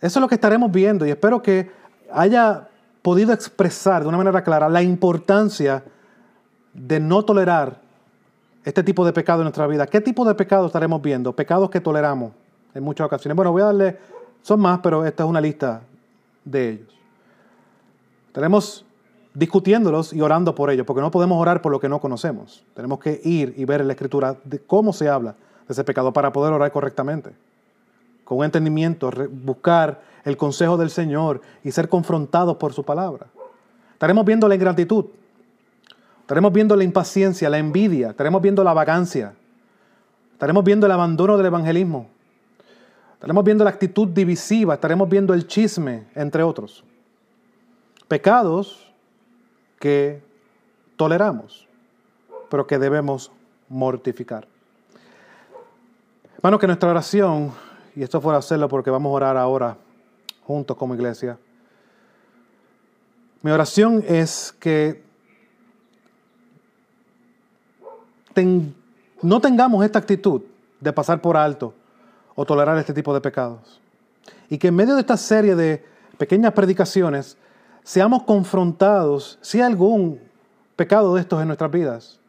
Eso 0.00 0.18
es 0.18 0.20
lo 0.20 0.28
que 0.28 0.36
estaremos 0.36 0.70
viendo 0.70 1.06
y 1.06 1.10
espero 1.10 1.42
que 1.42 1.70
haya 2.12 2.68
podido 3.02 3.32
expresar 3.32 4.02
de 4.02 4.08
una 4.08 4.18
manera 4.18 4.42
clara 4.42 4.68
la 4.68 4.82
importancia 4.82 5.82
de 6.72 7.00
no 7.00 7.24
tolerar 7.24 7.80
este 8.64 8.82
tipo 8.82 9.04
de 9.04 9.12
pecado 9.12 9.40
en 9.40 9.44
nuestra 9.44 9.66
vida. 9.66 9.86
¿Qué 9.86 10.00
tipo 10.00 10.24
de 10.24 10.34
pecado 10.34 10.66
estaremos 10.66 11.02
viendo? 11.02 11.34
Pecados 11.34 11.70
que 11.70 11.80
toleramos 11.80 12.32
en 12.74 12.84
muchas 12.84 13.06
ocasiones. 13.06 13.34
Bueno, 13.34 13.50
voy 13.50 13.62
a 13.62 13.66
darle, 13.66 13.98
son 14.48 14.60
más, 14.60 14.80
pero 14.82 15.04
esta 15.04 15.24
es 15.24 15.28
una 15.28 15.42
lista 15.42 15.82
de 16.42 16.70
ellos. 16.70 16.88
Estaremos 18.28 18.82
discutiéndolos 19.34 20.14
y 20.14 20.22
orando 20.22 20.54
por 20.54 20.70
ellos, 20.70 20.86
porque 20.86 21.02
no 21.02 21.10
podemos 21.10 21.38
orar 21.38 21.60
por 21.60 21.70
lo 21.70 21.78
que 21.78 21.86
no 21.90 22.00
conocemos. 22.00 22.64
Tenemos 22.72 22.98
que 22.98 23.20
ir 23.24 23.52
y 23.58 23.66
ver 23.66 23.82
en 23.82 23.88
la 23.88 23.92
Escritura 23.92 24.38
de 24.44 24.58
cómo 24.58 24.94
se 24.94 25.06
habla 25.06 25.32
de 25.66 25.72
ese 25.74 25.84
pecado 25.84 26.14
para 26.14 26.32
poder 26.32 26.54
orar 26.54 26.72
correctamente. 26.72 27.32
Con 28.24 28.38
un 28.38 28.46
entendimiento, 28.46 29.12
buscar 29.30 30.00
el 30.24 30.38
consejo 30.38 30.78
del 30.78 30.88
Señor 30.88 31.42
y 31.62 31.70
ser 31.70 31.90
confrontados 31.90 32.56
por 32.56 32.72
su 32.72 32.82
palabra. 32.82 33.26
Estaremos 33.92 34.24
viendo 34.24 34.48
la 34.48 34.54
ingratitud, 34.54 35.04
estaremos 36.22 36.54
viendo 36.54 36.74
la 36.74 36.84
impaciencia, 36.84 37.50
la 37.50 37.58
envidia, 37.58 38.10
estaremos 38.12 38.40
viendo 38.40 38.64
la 38.64 38.72
vagancia, 38.72 39.34
estaremos 40.32 40.64
viendo 40.64 40.86
el 40.86 40.92
abandono 40.92 41.36
del 41.36 41.44
evangelismo, 41.44 42.08
estaremos 43.18 43.42
viendo 43.42 43.64
la 43.64 43.70
actitud 43.70 44.06
divisiva, 44.06 44.74
estaremos 44.74 45.08
viendo 45.08 45.34
el 45.34 45.48
chisme, 45.48 46.06
entre 46.14 46.44
otros. 46.44 46.84
Pecados 48.06 48.92
que 49.80 50.22
toleramos, 50.96 51.66
pero 52.48 52.64
que 52.64 52.78
debemos 52.78 53.32
mortificar. 53.68 54.46
Hermano, 56.36 56.60
que 56.60 56.68
nuestra 56.68 56.90
oración, 56.90 57.52
y 57.96 58.04
esto 58.04 58.20
fuera 58.20 58.38
hacerlo 58.38 58.68
porque 58.68 58.88
vamos 58.88 59.10
a 59.10 59.14
orar 59.14 59.36
ahora 59.36 59.76
juntos 60.44 60.76
como 60.76 60.94
iglesia, 60.94 61.36
mi 63.42 63.50
oración 63.50 64.04
es 64.06 64.54
que 64.60 65.02
no 69.20 69.40
tengamos 69.40 69.84
esta 69.84 69.98
actitud 69.98 70.42
de 70.80 70.92
pasar 70.92 71.20
por 71.20 71.36
alto 71.36 71.74
o 72.40 72.44
tolerar 72.44 72.78
este 72.78 72.94
tipo 72.94 73.12
de 73.12 73.20
pecados. 73.20 73.80
Y 74.48 74.58
que 74.58 74.68
en 74.68 74.76
medio 74.76 74.94
de 74.94 75.00
esta 75.00 75.16
serie 75.16 75.56
de 75.56 75.84
pequeñas 76.18 76.52
predicaciones 76.52 77.36
seamos 77.82 78.22
confrontados 78.22 79.40
si 79.42 79.58
hay 79.58 79.64
algún 79.64 80.20
pecado 80.76 81.16
de 81.16 81.20
estos 81.20 81.42
en 81.42 81.48
nuestras 81.48 81.68
vidas. 81.72 82.20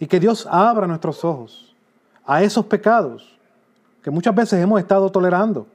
Y 0.00 0.06
que 0.06 0.18
Dios 0.18 0.48
abra 0.50 0.86
nuestros 0.86 1.22
ojos 1.26 1.76
a 2.24 2.42
esos 2.42 2.64
pecados 2.64 3.38
que 4.02 4.10
muchas 4.10 4.34
veces 4.34 4.62
hemos 4.62 4.80
estado 4.80 5.10
tolerando. 5.10 5.66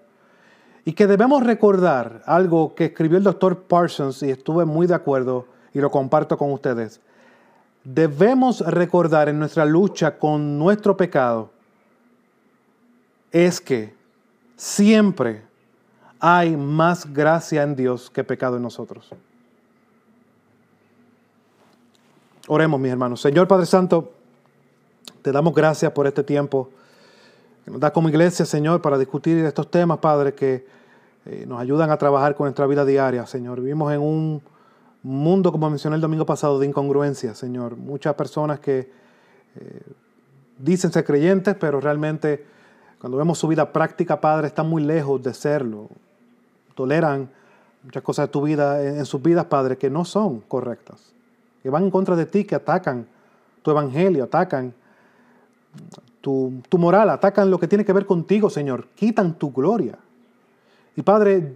Y 0.84 0.94
que 0.94 1.06
debemos 1.06 1.44
recordar 1.44 2.24
algo 2.26 2.74
que 2.74 2.86
escribió 2.86 3.20
el 3.20 3.24
doctor 3.24 3.56
Parsons 3.66 4.24
y 4.24 4.32
estuve 4.32 4.66
muy 4.66 4.88
de 4.88 4.96
acuerdo 4.96 5.46
y 5.76 5.80
lo 5.80 5.92
comparto 5.92 6.40
con 6.40 6.52
ustedes. 6.52 7.00
Debemos 7.84 8.62
recordar 8.62 9.30
en 9.30 9.38
nuestra 9.38 9.64
lucha 9.64 10.18
con 10.18 10.58
nuestro 10.58 10.98
pecado 10.98 11.52
es 13.32 13.62
que 13.62 13.94
siempre 14.56 15.42
hay 16.20 16.56
más 16.56 17.12
gracia 17.12 17.64
en 17.64 17.76
Dios 17.76 18.10
que 18.10 18.24
pecado 18.24 18.58
en 18.58 18.64
nosotros. 18.64 19.10
Oremos, 22.48 22.80
mis 22.80 22.92
hermanos. 22.92 23.22
Señor 23.22 23.48
Padre 23.48 23.66
Santo, 23.66 24.12
te 25.22 25.32
damos 25.32 25.54
gracias 25.54 25.92
por 25.92 26.08
este 26.08 26.24
tiempo 26.24 26.70
que 27.64 27.72
nos 27.72 27.80
da 27.80 27.94
como 27.94 28.10
iglesia, 28.10 28.46
Señor, 28.46 28.82
para 28.82 28.98
discutir 28.98 29.38
estos 29.46 29.70
temas, 29.70 30.00
Padre, 30.00 30.34
que 30.34 30.66
eh, 31.26 31.46
nos 31.48 31.60
ayudan 31.60 31.92
a 31.92 31.98
trabajar 31.98 32.36
con 32.36 32.46
nuestra 32.46 32.66
vida 32.66 32.84
diaria, 32.84 33.26
Señor. 33.26 33.62
Vivimos 33.62 33.94
en 33.94 34.02
un 34.02 34.42
mundo, 35.04 35.52
como 35.52 35.70
mencioné 35.70 35.96
el 35.96 36.02
domingo 36.02 36.26
pasado, 36.26 36.60
de 36.60 36.68
incongruencia, 36.68 37.36
Señor. 37.36 37.78
Muchas 37.78 38.16
personas 38.16 38.60
que 38.60 38.92
eh, 39.56 39.82
dicen 40.58 40.92
ser 40.92 41.06
creyentes, 41.06 41.56
pero 41.60 41.80
realmente 41.80 42.46
cuando 43.02 43.18
vemos 43.18 43.40
su 43.40 43.48
vida 43.48 43.74
práctica, 43.74 44.22
Padre, 44.22 44.48
están 44.48 44.70
muy 44.70 44.84
lejos 44.84 45.22
de 45.22 45.34
serlo 45.34 45.90
toleran 46.82 47.30
muchas 47.84 48.04
cosas 48.04 48.28
de 48.28 48.32
tu 48.32 48.42
vida, 48.42 48.84
en, 48.84 49.06
sus 49.06 49.22
vidas, 49.22 49.46
Padre, 49.46 49.78
que 49.78 49.90
no 49.90 50.06
son 50.06 50.40
correctas, 50.42 51.14
que 51.62 51.70
van 51.70 51.84
en 51.84 51.92
contra 51.92 52.16
de 52.16 52.26
ti, 52.26 52.44
que 52.44 52.56
atacan 52.56 53.06
tu 53.62 53.72
evangelio, 53.72 54.24
atacan 54.24 54.74
tu, 56.22 56.62
tu 56.70 56.78
moral, 56.78 57.10
atacan 57.10 57.50
lo 57.50 57.60
que 57.60 57.68
tiene 57.68 57.86
que 57.86 57.94
ver 57.94 58.06
contigo, 58.06 58.50
Señor, 58.50 58.88
quitan 58.96 59.34
tu 59.34 59.52
gloria. 59.52 59.98
Y 60.96 61.02
Padre, 61.02 61.56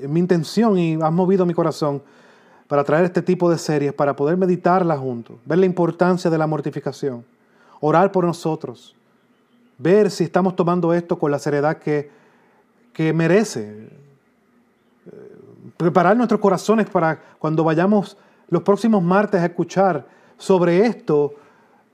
mi 0.00 0.20
intención 0.20 0.78
y 0.78 0.94
has 1.00 1.12
movido 1.12 1.44
mi 1.44 1.54
corazón 1.54 2.02
para 2.66 2.84
traer 2.84 3.06
este 3.06 3.22
tipo 3.22 3.50
de 3.50 3.58
series, 3.58 3.92
para 3.92 4.14
poder 4.14 4.36
meditarla 4.36 4.96
juntos, 4.96 5.36
ver 5.44 5.58
la 5.58 5.66
importancia 5.66 6.30
de 6.30 6.38
la 6.38 6.46
mortificación, 6.46 7.24
orar 7.80 8.12
por 8.12 8.24
nosotros, 8.24 8.94
ver 9.78 10.10
si 10.10 10.24
estamos 10.24 10.56
tomando 10.56 10.92
esto 10.92 11.18
con 11.18 11.30
la 11.30 11.38
seriedad 11.38 11.78
que, 11.78 12.10
que 12.92 13.12
merece, 13.12 13.88
preparar 15.76 16.16
nuestros 16.16 16.40
corazones 16.40 16.90
para 16.90 17.20
cuando 17.38 17.64
vayamos 17.64 18.16
los 18.48 18.62
próximos 18.62 19.02
martes 19.02 19.40
a 19.40 19.46
escuchar 19.46 20.06
sobre 20.36 20.84
esto, 20.86 21.34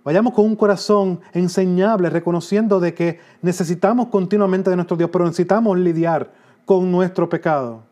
vayamos 0.04 0.32
con 0.32 0.46
un 0.46 0.56
corazón 0.56 1.20
enseñable, 1.32 2.10
reconociendo 2.10 2.80
de 2.80 2.94
que 2.94 3.20
necesitamos 3.42 4.08
continuamente 4.08 4.70
de 4.70 4.76
nuestro 4.76 4.96
Dios, 4.96 5.10
pero 5.12 5.24
necesitamos 5.24 5.78
lidiar 5.78 6.32
con 6.64 6.90
nuestro 6.90 7.28
pecado. 7.28 7.82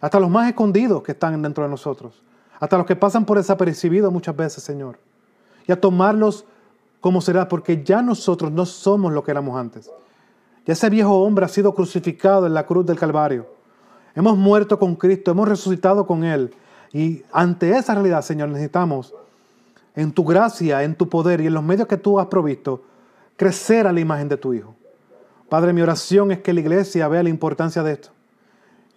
Hasta 0.00 0.18
los 0.18 0.30
más 0.30 0.48
escondidos 0.48 1.02
que 1.02 1.12
están 1.12 1.40
dentro 1.42 1.62
de 1.62 1.70
nosotros. 1.70 2.22
Hasta 2.58 2.76
los 2.76 2.86
que 2.86 2.96
pasan 2.96 3.24
por 3.24 3.38
desapercibidos 3.38 4.12
muchas 4.12 4.34
veces, 4.34 4.62
Señor. 4.62 4.98
Y 5.66 5.72
a 5.72 5.80
tomarlos 5.80 6.44
como 7.00 7.20
será, 7.20 7.48
porque 7.48 7.82
ya 7.82 8.02
nosotros 8.02 8.52
no 8.52 8.66
somos 8.66 9.12
lo 9.12 9.22
que 9.22 9.30
éramos 9.30 9.58
antes. 9.58 9.90
Ya 10.66 10.74
ese 10.74 10.90
viejo 10.90 11.22
hombre 11.22 11.44
ha 11.44 11.48
sido 11.48 11.74
crucificado 11.74 12.46
en 12.46 12.54
la 12.54 12.66
cruz 12.66 12.84
del 12.86 12.98
Calvario. 12.98 13.46
Hemos 14.14 14.36
muerto 14.36 14.78
con 14.78 14.96
Cristo, 14.96 15.30
hemos 15.30 15.48
resucitado 15.48 16.06
con 16.06 16.24
Él. 16.24 16.54
Y 16.92 17.22
ante 17.32 17.70
esa 17.76 17.94
realidad, 17.94 18.22
Señor, 18.22 18.48
necesitamos 18.48 19.14
en 19.94 20.12
tu 20.12 20.24
gracia, 20.24 20.82
en 20.82 20.94
tu 20.94 21.08
poder 21.08 21.40
y 21.40 21.46
en 21.46 21.54
los 21.54 21.62
medios 21.62 21.88
que 21.88 21.96
tú 21.96 22.20
has 22.20 22.26
provisto, 22.26 22.82
crecer 23.36 23.86
a 23.86 23.92
la 23.92 24.00
imagen 24.00 24.28
de 24.28 24.36
tu 24.36 24.52
Hijo. 24.52 24.74
Padre, 25.48 25.72
mi 25.72 25.82
oración 25.82 26.30
es 26.30 26.40
que 26.40 26.52
la 26.52 26.60
iglesia 26.60 27.08
vea 27.08 27.22
la 27.22 27.28
importancia 27.28 27.82
de 27.82 27.92
esto 27.92 28.10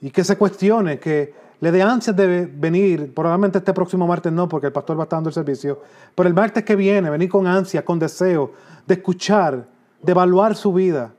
y 0.01 0.11
que 0.11 0.23
se 0.23 0.37
cuestione, 0.37 0.99
que 0.99 1.33
le 1.63 1.71
dé 1.71 1.81
ansias 1.81 2.13
de 2.13 2.45
venir, 2.45 3.13
probablemente 3.13 3.59
este 3.59 3.71
próximo 3.71 4.05
martes 4.05 4.33
no, 4.33 4.49
porque 4.49 4.67
el 4.67 4.73
pastor 4.73 4.97
va 4.97 5.03
a 5.03 5.05
estar 5.05 5.15
dando 5.15 5.29
el 5.29 5.33
servicio, 5.33 5.81
pero 6.13 6.27
el 6.27 6.35
martes 6.35 6.65
que 6.65 6.75
viene, 6.75 7.09
venir 7.09 7.29
con 7.29 7.47
ansia, 7.47 7.85
con 7.85 7.97
deseo 7.97 8.51
de 8.85 8.95
escuchar, 8.95 9.65
de 10.01 10.11
evaluar 10.11 10.57
su 10.57 10.73
vida, 10.73 11.13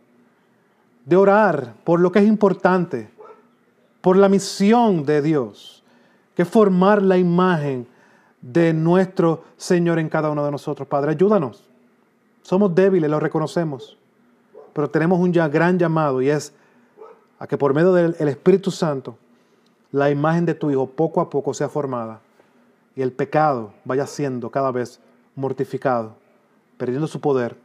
de 1.06 1.16
orar 1.16 1.72
por 1.82 1.98
lo 1.98 2.12
que 2.12 2.18
es 2.18 2.26
importante, 2.26 3.08
por 4.02 4.18
la 4.18 4.28
misión 4.28 5.06
de 5.06 5.22
Dios, 5.22 5.82
que 6.34 6.42
es 6.42 6.48
formar 6.48 7.00
la 7.00 7.16
imagen 7.16 7.86
de 8.42 8.74
nuestro 8.74 9.44
Señor 9.56 9.98
en 9.98 10.10
cada 10.10 10.28
uno 10.28 10.44
de 10.44 10.50
nosotros. 10.50 10.86
Padre, 10.86 11.12
ayúdanos. 11.12 11.64
Somos 12.42 12.74
débiles, 12.74 13.08
lo 13.08 13.18
reconocemos, 13.18 13.96
pero 14.74 14.90
tenemos 14.90 15.18
un 15.20 15.32
gran 15.32 15.78
llamado 15.78 16.20
y 16.20 16.28
es 16.28 16.52
a 17.38 17.46
que 17.46 17.56
por 17.56 17.72
medio 17.72 17.94
del 17.94 18.28
Espíritu 18.28 18.70
Santo 18.70 19.16
la 19.94 20.10
imagen 20.10 20.44
de 20.44 20.54
tu 20.54 20.72
Hijo 20.72 20.88
poco 20.88 21.20
a 21.20 21.30
poco 21.30 21.54
sea 21.54 21.68
formada 21.68 22.18
y 22.96 23.02
el 23.02 23.12
pecado 23.12 23.72
vaya 23.84 24.08
siendo 24.08 24.50
cada 24.50 24.72
vez 24.72 24.98
mortificado, 25.36 26.16
perdiendo 26.76 27.06
su 27.06 27.20
poder, 27.20 27.56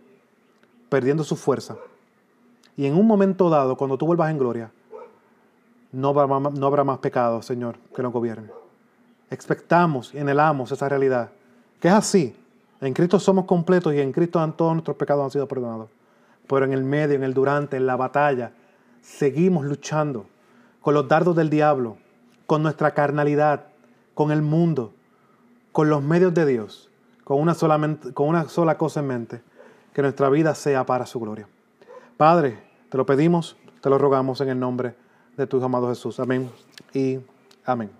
perdiendo 0.89 1.23
su 1.23 1.35
fuerza. 1.35 1.77
Y 2.77 2.85
en 2.85 2.93
un 2.95 3.07
momento 3.07 3.49
dado, 3.49 3.75
cuando 3.75 3.97
tú 3.97 4.05
vuelvas 4.05 4.29
en 4.29 4.37
gloria, 4.37 4.71
no 5.91 6.09
habrá, 6.09 6.83
más 6.83 6.99
pecado, 6.99 7.41
Señor, 7.41 7.77
que 7.95 8.03
nos 8.03 8.13
gobierne. 8.13 8.51
Expectamos 9.31 10.13
y 10.13 10.19
anhelamos 10.19 10.71
esa 10.71 10.87
realidad, 10.87 11.31
que 11.79 11.87
es 11.87 11.95
así. 11.95 12.35
En 12.79 12.93
Cristo 12.93 13.19
somos 13.19 13.45
completos 13.45 13.91
y 13.95 14.01
en 14.01 14.11
Cristo 14.11 14.53
todos 14.55 14.73
nuestros 14.73 14.97
pecados 14.97 15.23
han 15.23 15.31
sido 15.31 15.47
perdonados. 15.47 15.89
Pero 16.47 16.65
en 16.65 16.73
el 16.73 16.83
medio, 16.83 17.15
en 17.15 17.23
el 17.23 17.33
durante, 17.33 17.75
en 17.75 17.87
la 17.87 17.95
batalla, 17.95 18.51
seguimos 19.01 19.65
luchando 19.65 20.27
con 20.79 20.93
los 20.93 21.07
dardos 21.07 21.35
del 21.35 21.49
diablo, 21.49 21.97
con 22.49 22.63
nuestra 22.63 22.95
carnalidad, 22.95 23.65
con 24.15 24.31
el 24.31 24.41
mundo, 24.41 24.91
con 25.71 25.87
los 25.87 26.01
medios 26.01 26.33
de 26.33 26.47
Dios, 26.47 26.89
con 27.23 27.39
una, 27.39 27.53
con 28.15 28.27
una 28.27 28.49
sola 28.49 28.75
cosa 28.75 29.01
en 29.01 29.07
mente, 29.07 29.43
que 29.93 30.01
nuestra 30.01 30.31
vida 30.31 30.55
sea 30.55 30.83
para 30.83 31.05
su 31.05 31.19
gloria. 31.19 31.47
Padre, 32.17 32.57
te 32.89 32.97
lo 32.97 33.05
pedimos, 33.05 33.55
te 33.81 33.89
lo 33.91 33.99
rogamos 33.99 34.41
en 34.41 34.49
el 34.49 34.59
nombre 34.59 34.95
de 35.37 35.45
tu 35.45 35.63
amado 35.63 35.89
Jesús. 35.89 36.19
Amén 36.19 36.49
y 36.91 37.19
amén. 37.65 37.98